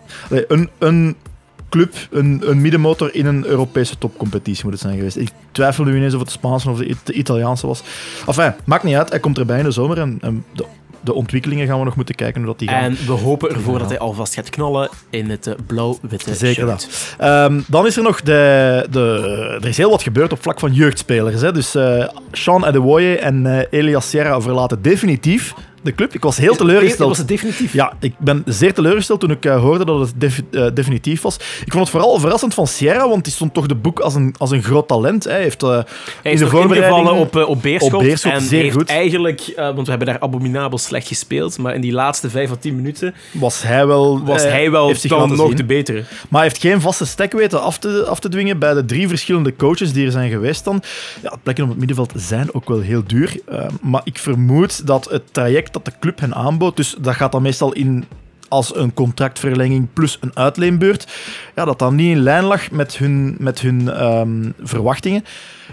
[0.48, 1.16] Een, een
[1.68, 5.16] club, een, een middenmotor in een Europese topcompetitie moet het zijn geweest.
[5.16, 7.82] Ik twijfel nu ineens of het Spaanse of de, It- de Italiaanse was.
[8.26, 9.10] Enfin, maakt niet uit.
[9.10, 10.08] Hij komt erbij in de zomer
[11.04, 12.82] de ontwikkelingen gaan we nog moeten kijken hoe dat die gaan.
[12.82, 16.68] En we hopen ervoor dat hij alvast gaat knallen in het eh, blauw-witte Zeker shirt.
[16.68, 17.16] dat.
[17.18, 19.58] Ehm, dan is er nog de, de...
[19.60, 21.40] Er is heel wat gebeurd op vlak van jeugdspelers.
[21.40, 21.52] Hè.
[21.52, 25.54] Dus eh Sean Adewoye en eh, Elias Sierra verlaten definitief
[25.84, 26.14] de club.
[26.14, 27.08] Ik was heel teleurgesteld.
[27.08, 27.72] was het definitief.
[27.72, 31.34] Ja, ik ben zeer teleurgesteld toen ik eh, hoorde dat het def- eh, definitief was.
[31.64, 34.34] Ik vond het vooral verrassend van Sierra, want die stond toch de boek als een,
[34.38, 35.24] als een groot talent.
[35.24, 35.82] Hij heeft eh, Hij
[36.22, 37.92] in is de ingevallen op, op Beerschot.
[37.94, 38.88] Op Beerschot, en zeer heeft goed.
[38.88, 42.56] eigenlijk, eh, want we hebben daar abominabel slecht gespeeld, maar in die laatste vijf of
[42.58, 44.24] tien minuten was hij wel...
[44.24, 45.98] was hij wel heeft zich dan laten nog de betere.
[46.28, 49.08] Maar hij heeft geen vaste stek weten af te, af te dwingen bij de drie
[49.08, 50.82] verschillende coaches die er zijn geweest dan.
[51.22, 53.36] Ja, plekken op het middenveld zijn ook wel heel duur.
[53.48, 57.32] eh, maar ik vermoed dat het traject dat de club hen aanbood, dus dat gaat
[57.32, 58.04] dan meestal in
[58.48, 61.06] als een contractverlenging plus een uitleenbeurt,
[61.54, 65.24] ja, dat dat niet in lijn lag met hun, met hun ehm, verwachtingen.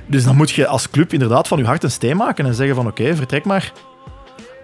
[0.07, 2.75] Dus dan moet je als club inderdaad van je hart een steen maken en zeggen
[2.75, 3.73] van oké, vertrek maar.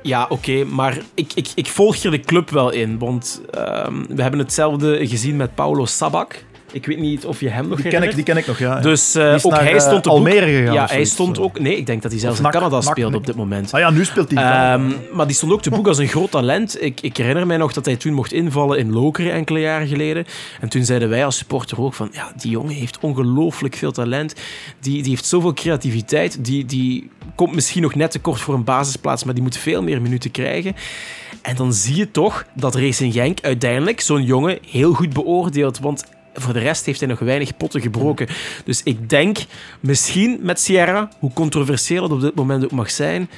[0.01, 4.21] Ja, oké, maar ik, ik, ik volg hier de club wel in, want ehm, we
[4.21, 6.45] hebben hetzelfde gezien met Paulo Sabak.
[6.77, 8.79] Ik weet niet of je hem nog Die ken ik, die ken ik nog, ja.
[8.79, 11.39] Dus eh, Die is ook naar, hij eh, stond op Almere gegaan Ja, hij stond
[11.39, 11.59] ook.
[11.59, 13.73] Nee, ik denk dat hij zelfs in Canada NAC, speelde op dit moment.
[13.73, 14.43] Ah ja, nu speelt hij.
[14.43, 16.83] Ehm, maar die stond ook te boek als een groot talent.
[16.83, 20.25] Ik, ik herinner mij nog dat hij toen mocht invallen in Lokeren enkele jaren geleden.
[20.59, 22.09] En toen zeiden wij als supporter ook van...
[22.11, 24.35] Ja, die jongen heeft ongelooflijk veel talent.
[24.79, 26.45] Die, die heeft zoveel creativiteit.
[26.45, 30.01] Die, die komt misschien nog net tekort voor een basisplaats, maar die moet veel meer
[30.01, 30.75] minuten krijgen.
[31.41, 35.79] En dan zie je toch dat Racing Genk uiteindelijk zo'n jongen heel goed beoordeelt.
[35.79, 36.03] Want
[36.41, 38.27] voor de rest heeft hij nog weinig potten gebroken.
[38.65, 39.37] Dus ik denk
[39.79, 43.29] misschien met Sierra, hoe controversieel het op dit moment ook mag zijn,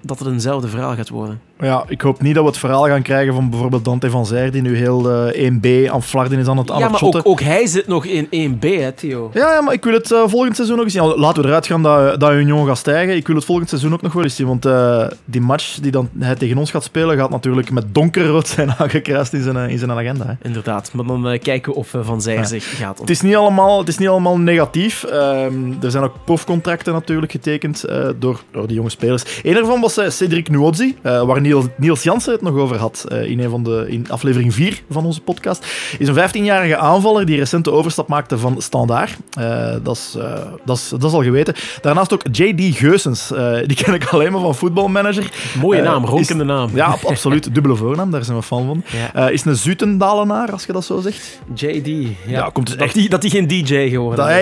[0.00, 1.40] dat het eenzelfde verhaal gaat worden.
[1.60, 4.50] Ja, ik hoop niet dat we het verhaal gaan krijgen van bijvoorbeeld Dante van Zijr,
[4.50, 7.40] die nu heel eh, 1B aan Flarden is aan het, aan ja, maar ook, ook
[7.40, 9.30] hij zit nog in 1B, hè, Theo.
[9.34, 11.04] Ja, ja, maar ik wil het eh, volgend seizoen nog eens zien.
[11.04, 13.16] Laten we eruit gaan dat, dat Union gaat stijgen.
[13.16, 14.46] Ik wil het volgend seizoen ook nog wel eens zien.
[14.46, 18.48] Want eh, die match die dan hij tegen ons gaat spelen, gaat natuurlijk met donkerrood
[18.48, 20.26] zijn aangekruist in zijn, eh, in zijn agenda.
[20.26, 20.32] Hè.
[20.42, 22.44] Inderdaad, maar dan eh, kijken of eh, Van Zijr Ja.
[22.44, 25.04] zich gaat Het is niet allemaal, het is niet allemaal negatief.
[25.04, 29.40] Ehm, er zijn ook profcontracten natuurlijk getekend eh, door, door die jonge spelers.
[29.42, 33.04] Eén daarvan was eh, Cedric Nuodzi, eh, waar Niels, Niels Jansen het nog over had
[33.08, 35.66] eh, in, een van de, in aflevering 4 van onze podcast.
[35.98, 39.16] Is een 15-jarige aanvaller die recent de overstap maakte van Standaard.
[39.38, 40.32] Eh, dat, is, eh,
[40.64, 41.54] dat, is, dat is al geweten.
[41.80, 42.76] Daarnaast ook J.D.
[42.76, 43.32] Geusens.
[43.66, 45.30] die ken ik alleen maar van voetbalmanager.
[45.60, 46.70] Mooie naam, is- ronkende naam.
[46.74, 47.44] Ja, ab- absoluut.
[47.54, 48.82] Dubbele voornaam, daar zijn we fan van.
[49.14, 49.28] Ja.
[49.28, 51.40] Is een Zutendalenaar, als je dat zo zegt.
[51.54, 51.86] JD.
[51.86, 54.36] Ja, Ja, komt dus dat, echt- die, dat die geen DJ geworden Da- is.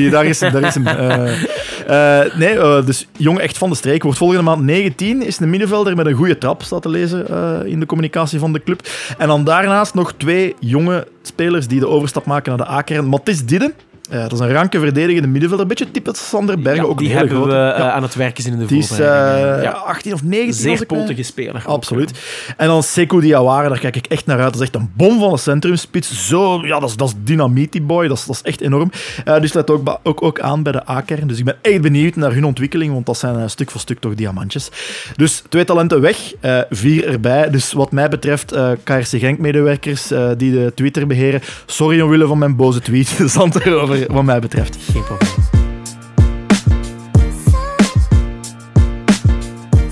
[0.00, 2.38] hey, daar is hem, daar is hem.
[2.38, 4.02] Nee, dus jong echt van de streek.
[4.02, 5.22] Wordt volgende maand 19.
[5.22, 8.52] Is een middenvelder met een goede trap, staat te lezen eh, in de communicatie van
[8.52, 8.88] de club.
[9.18, 13.06] En dan daarnaast nog twee jonge spelers die de overstap maken naar de A-kern.
[13.06, 13.74] Mathis Didden.
[14.10, 15.66] Eh, dat is een ranke verdedigende middenvelder.
[15.66, 16.82] Een beetje type Sander Bergen.
[16.82, 18.88] Ja, ook die hebben we eh, Ja, aan het werken zien in de die is
[18.88, 19.56] voorbereiding.
[19.56, 19.70] eh, ja.
[19.70, 20.46] 18 of 19.
[20.48, 21.54] als Zeer potige speler.
[21.66, 22.10] ook, Absoluut.
[22.56, 24.52] En dan Sekou Diawara, daar kijk ik echt naar uit.
[24.52, 26.28] Dat is echt een bom van een centrumspits.
[26.28, 28.08] Zo, ja, dat is, dat is dynamiet, die boy.
[28.08, 28.90] Dat is, dat is echt enorm.
[29.40, 31.26] Dus let ook, ook, ook aan bij de A-kern.
[31.28, 34.14] Dus ik ben echt benieuwd naar hun ontwikkeling, want dat zijn stuk voor stuk toch
[34.14, 34.70] diamantjes.
[35.16, 36.32] Dus twee talenten weg,
[36.70, 37.50] vier erbij.
[37.50, 42.80] Dus wat mij betreft, KRC Genk-medewerkers die de Twitter beheren, sorry omwille van mijn boze
[42.80, 43.08] tweet.
[43.36, 44.76] Zand erover, wat mij betreft.
[44.80, 45.64] Geen probleem.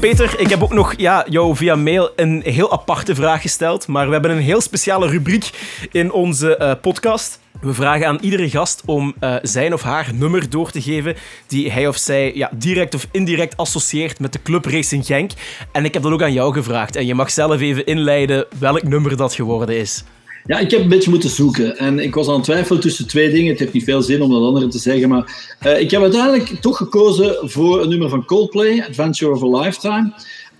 [0.01, 3.87] Peter, ik heb ook nog ja, jou via mail een heel aparte vraag gesteld.
[3.87, 5.51] Maar we hebben een heel speciale rubriek
[5.91, 7.41] in onze eh, podcast.
[7.61, 11.73] We vragen aan iedere gast om eh, zijn of haar nummer door te geven die
[11.73, 15.31] hij of zij ja, direct of indirect associeert met de club Racing Genk.
[15.73, 16.97] En ik heb dat ook aan jou gevraagd.
[16.97, 20.05] En je mag zelf even inleiden welk nummer dat geworden is.
[20.47, 21.79] Ja, ik heb een beetje moeten zoeken.
[21.79, 23.51] En ik was aan het twijfelen tussen twee dingen.
[23.51, 25.09] Het heeft niet veel zin om dat andere te zeggen.
[25.09, 29.61] Maar eh, ik heb uiteindelijk toch gekozen voor een nummer van Coldplay, Adventure of a
[29.61, 30.13] Lifetime.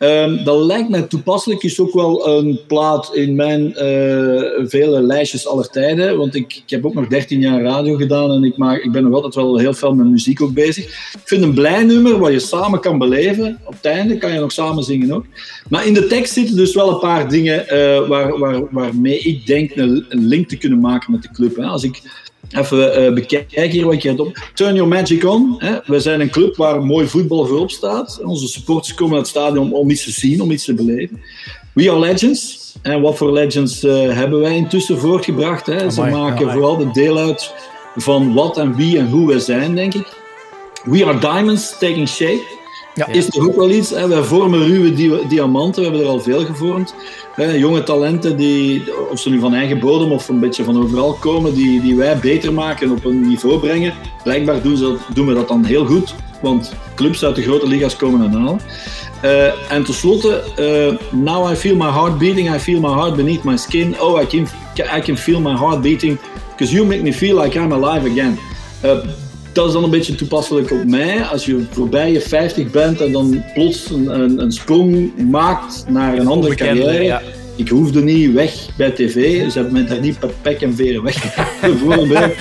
[0.05, 1.63] Ehm, dat lijkt mij toepasselijk.
[1.63, 6.17] Is ook wel een plaat in mijn eh, vele lijstjes aller tijden.
[6.19, 8.31] Want ik, ik heb ook nog 13 jaar radio gedaan.
[8.31, 10.85] En ik, ik ben nog altijd wel heel veel met muziek ook bezig.
[10.85, 13.59] Ik vind een blij nummer wat je samen kan beleven.
[13.65, 15.25] Op het einde kan je nog samen zingen ook.
[15.69, 19.47] Maar in de tekst zitten dus wel een paar dingen eh, waar, waar, waarmee ik
[19.47, 21.57] denk een, een link te kunnen maken met de club.
[21.57, 21.65] Hè.
[21.65, 22.03] Als ik
[22.59, 24.39] even eh, bekijk hier wat ik heb op.
[24.55, 25.55] Turn your magic on.
[25.59, 25.77] Hè.
[25.87, 28.21] We zijn een club waar mooi voetbal voorop staat.
[28.25, 31.21] Onze supporters komen naar het stadion om, iets te zien, om iets te beleven.
[31.73, 32.73] We are legends.
[32.83, 35.67] En wat voor legends eh, hebben wij intussen voortgebracht?
[35.67, 35.91] Hè?
[35.91, 37.55] Ze Amai, maken vooral de deel uit
[37.97, 40.07] van wat en wie en hoe we zijn, denk ik.
[40.85, 42.43] We are diamonds taking shape.
[42.95, 43.07] Ja.
[43.07, 43.91] Is er ook wel iets?
[43.91, 44.09] Hè?
[44.09, 46.95] Wij vormen ruwe dia- diamanten, we hebben er al veel gevormd.
[47.37, 51.55] Jonge talenten, die, of ze nu van eigen bodem of een beetje van overal komen,
[51.55, 53.95] die, die wij beter maken en op een niveau brengen.
[54.23, 57.97] Blijkbaar doen, ze, doen we dat dan heel goed, want clubs uit de grote liga's
[57.97, 58.61] komen het halen.
[59.21, 63.43] Eh, en tenslotte, eh, now I feel my heart beating, I feel my heart beneath
[63.43, 64.01] my skin.
[64.01, 64.49] Oh, I can,
[64.97, 66.19] I can feel my heart beating,
[66.51, 68.39] because you make me feel like I'm alive again.
[68.81, 68.99] Eh,
[69.55, 71.25] dat is dan een beetje toepasselijk op mij.
[71.25, 76.19] Als je voorbij je 50 bent en dan plots een, een, een sprong maakt naar
[76.19, 77.03] een andere carrière.
[77.03, 77.23] ja.
[77.57, 79.51] Ik hoefde niet weg bij tv.
[79.51, 81.13] Ze hebben me daar niet per pek en veren
[81.63, 82.35] een bij.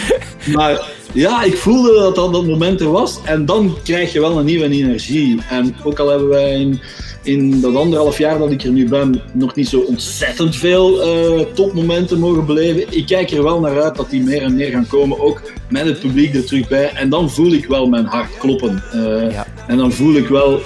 [0.53, 3.19] Maar ja, ik voelde dat dat dat moment er was.
[3.25, 5.41] En dan krijg je wel een nieuwe energie.
[5.49, 6.81] En ook al hebben wij in,
[7.23, 11.45] in dat anderhalf jaar dat ik er nu ben, nog niet zo ontzettend veel eh,
[11.53, 12.97] topmomenten mogen beleven.
[12.97, 15.19] Ik kijk er wel naar uit dat die meer en meer gaan komen.
[15.19, 16.91] Ook met het publiek er terug bij.
[16.93, 18.83] En dan voel ik wel mijn hart kloppen.
[18.91, 19.47] Eh, Ja.
[19.67, 20.59] En dan voel ik wel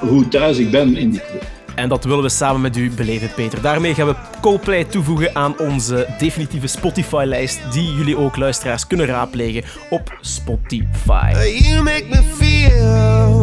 [0.00, 1.44] hoe thuis ik ben in die club.
[1.74, 3.62] En dat willen we samen met u beleven, Peter.
[3.62, 9.62] Daarmee gaan we Coldplay toevoegen aan onze definitieve Spotify-lijst, die jullie ook, luisteraars, kunnen raadplegen
[9.90, 11.32] op Spotify.
[11.62, 13.41] You make me feel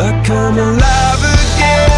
[0.00, 1.92] alive again.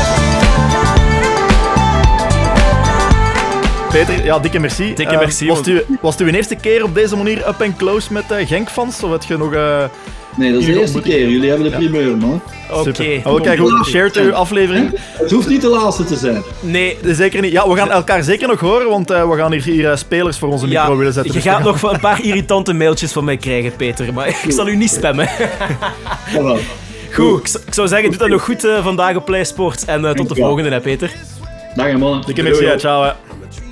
[3.90, 4.94] Peter, ja, dikke merci.
[4.94, 7.62] Dikke Eh, merci, Was het, uw, was het uw eerste keer op deze manier up
[7.62, 9.02] and close met uh, Genk-fans?
[9.02, 9.54] Of heb je nog...
[9.54, 9.84] eh,
[10.36, 11.28] Nee, dat is de eerste keer.
[11.28, 12.40] Jullie hebben de primeur, man.
[12.72, 13.20] Oké.
[13.24, 14.90] Oh, kijk, shared uw aflevering.
[15.12, 16.42] Het hoeft niet de laatste te zijn.
[16.60, 17.52] Nee, Zeker niet.
[17.52, 20.38] Ja, we gaan elkaar zeker nog horen, want eh, we gaan hier, hier eh, spelers
[20.38, 21.32] voor onze micro ja, willen zetten.
[21.32, 24.12] je Dus gaat nog een paar irritante mailtjes van mij krijgen, Peter.
[24.12, 25.28] Maar ik zal u niet spammen.
[26.34, 26.58] Jawel.
[27.16, 29.84] Goed, ik, ik zou zeggen, doe dat nog goed eh, vandaag op PlaySports.
[29.84, 31.12] En eh, tot de volgende, hè, Peter.
[31.74, 32.26] Dag, mannen.
[32.26, 33.02] Dikke merci, ja, ciao.
[33.02, 33.25] hè.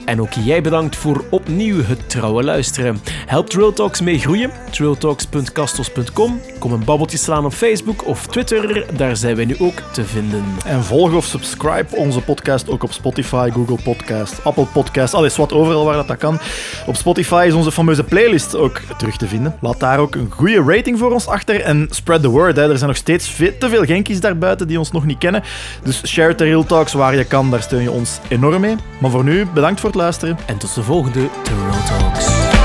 [0.04, 2.98] En ook jij bedankt voor opnieuw het trouwe luisteren.
[3.26, 4.50] Help Trail Talks mee groeien?
[4.70, 6.40] trailtalks.castos.com.
[6.58, 10.44] Kom een babbeltje slaan op Facebook of Twitter, daar zijn wij nu ook te vinden.
[10.64, 15.52] En volg of subscribe onze podcast ook op Spotify, Google Podcast, Apple Podcast, alles wat
[15.52, 16.38] overal waar dat, dat kan.
[16.86, 19.56] Op Spotify is onze fameuze playlist ook terug te vinden.
[19.60, 22.58] Laat daar ook een goede rating voor ons achter en spread the word.
[22.58, 25.42] Er zijn nog steeds te veel Genkies daarbuiten die ons nog niet kennen.
[25.82, 28.76] Dus share de Talks waar je kan, daar steun je ons enorm mee.
[28.98, 30.38] Maar voor nu, bedankt voor het luisteren.
[30.46, 32.63] En tot de volgende Trail Talks.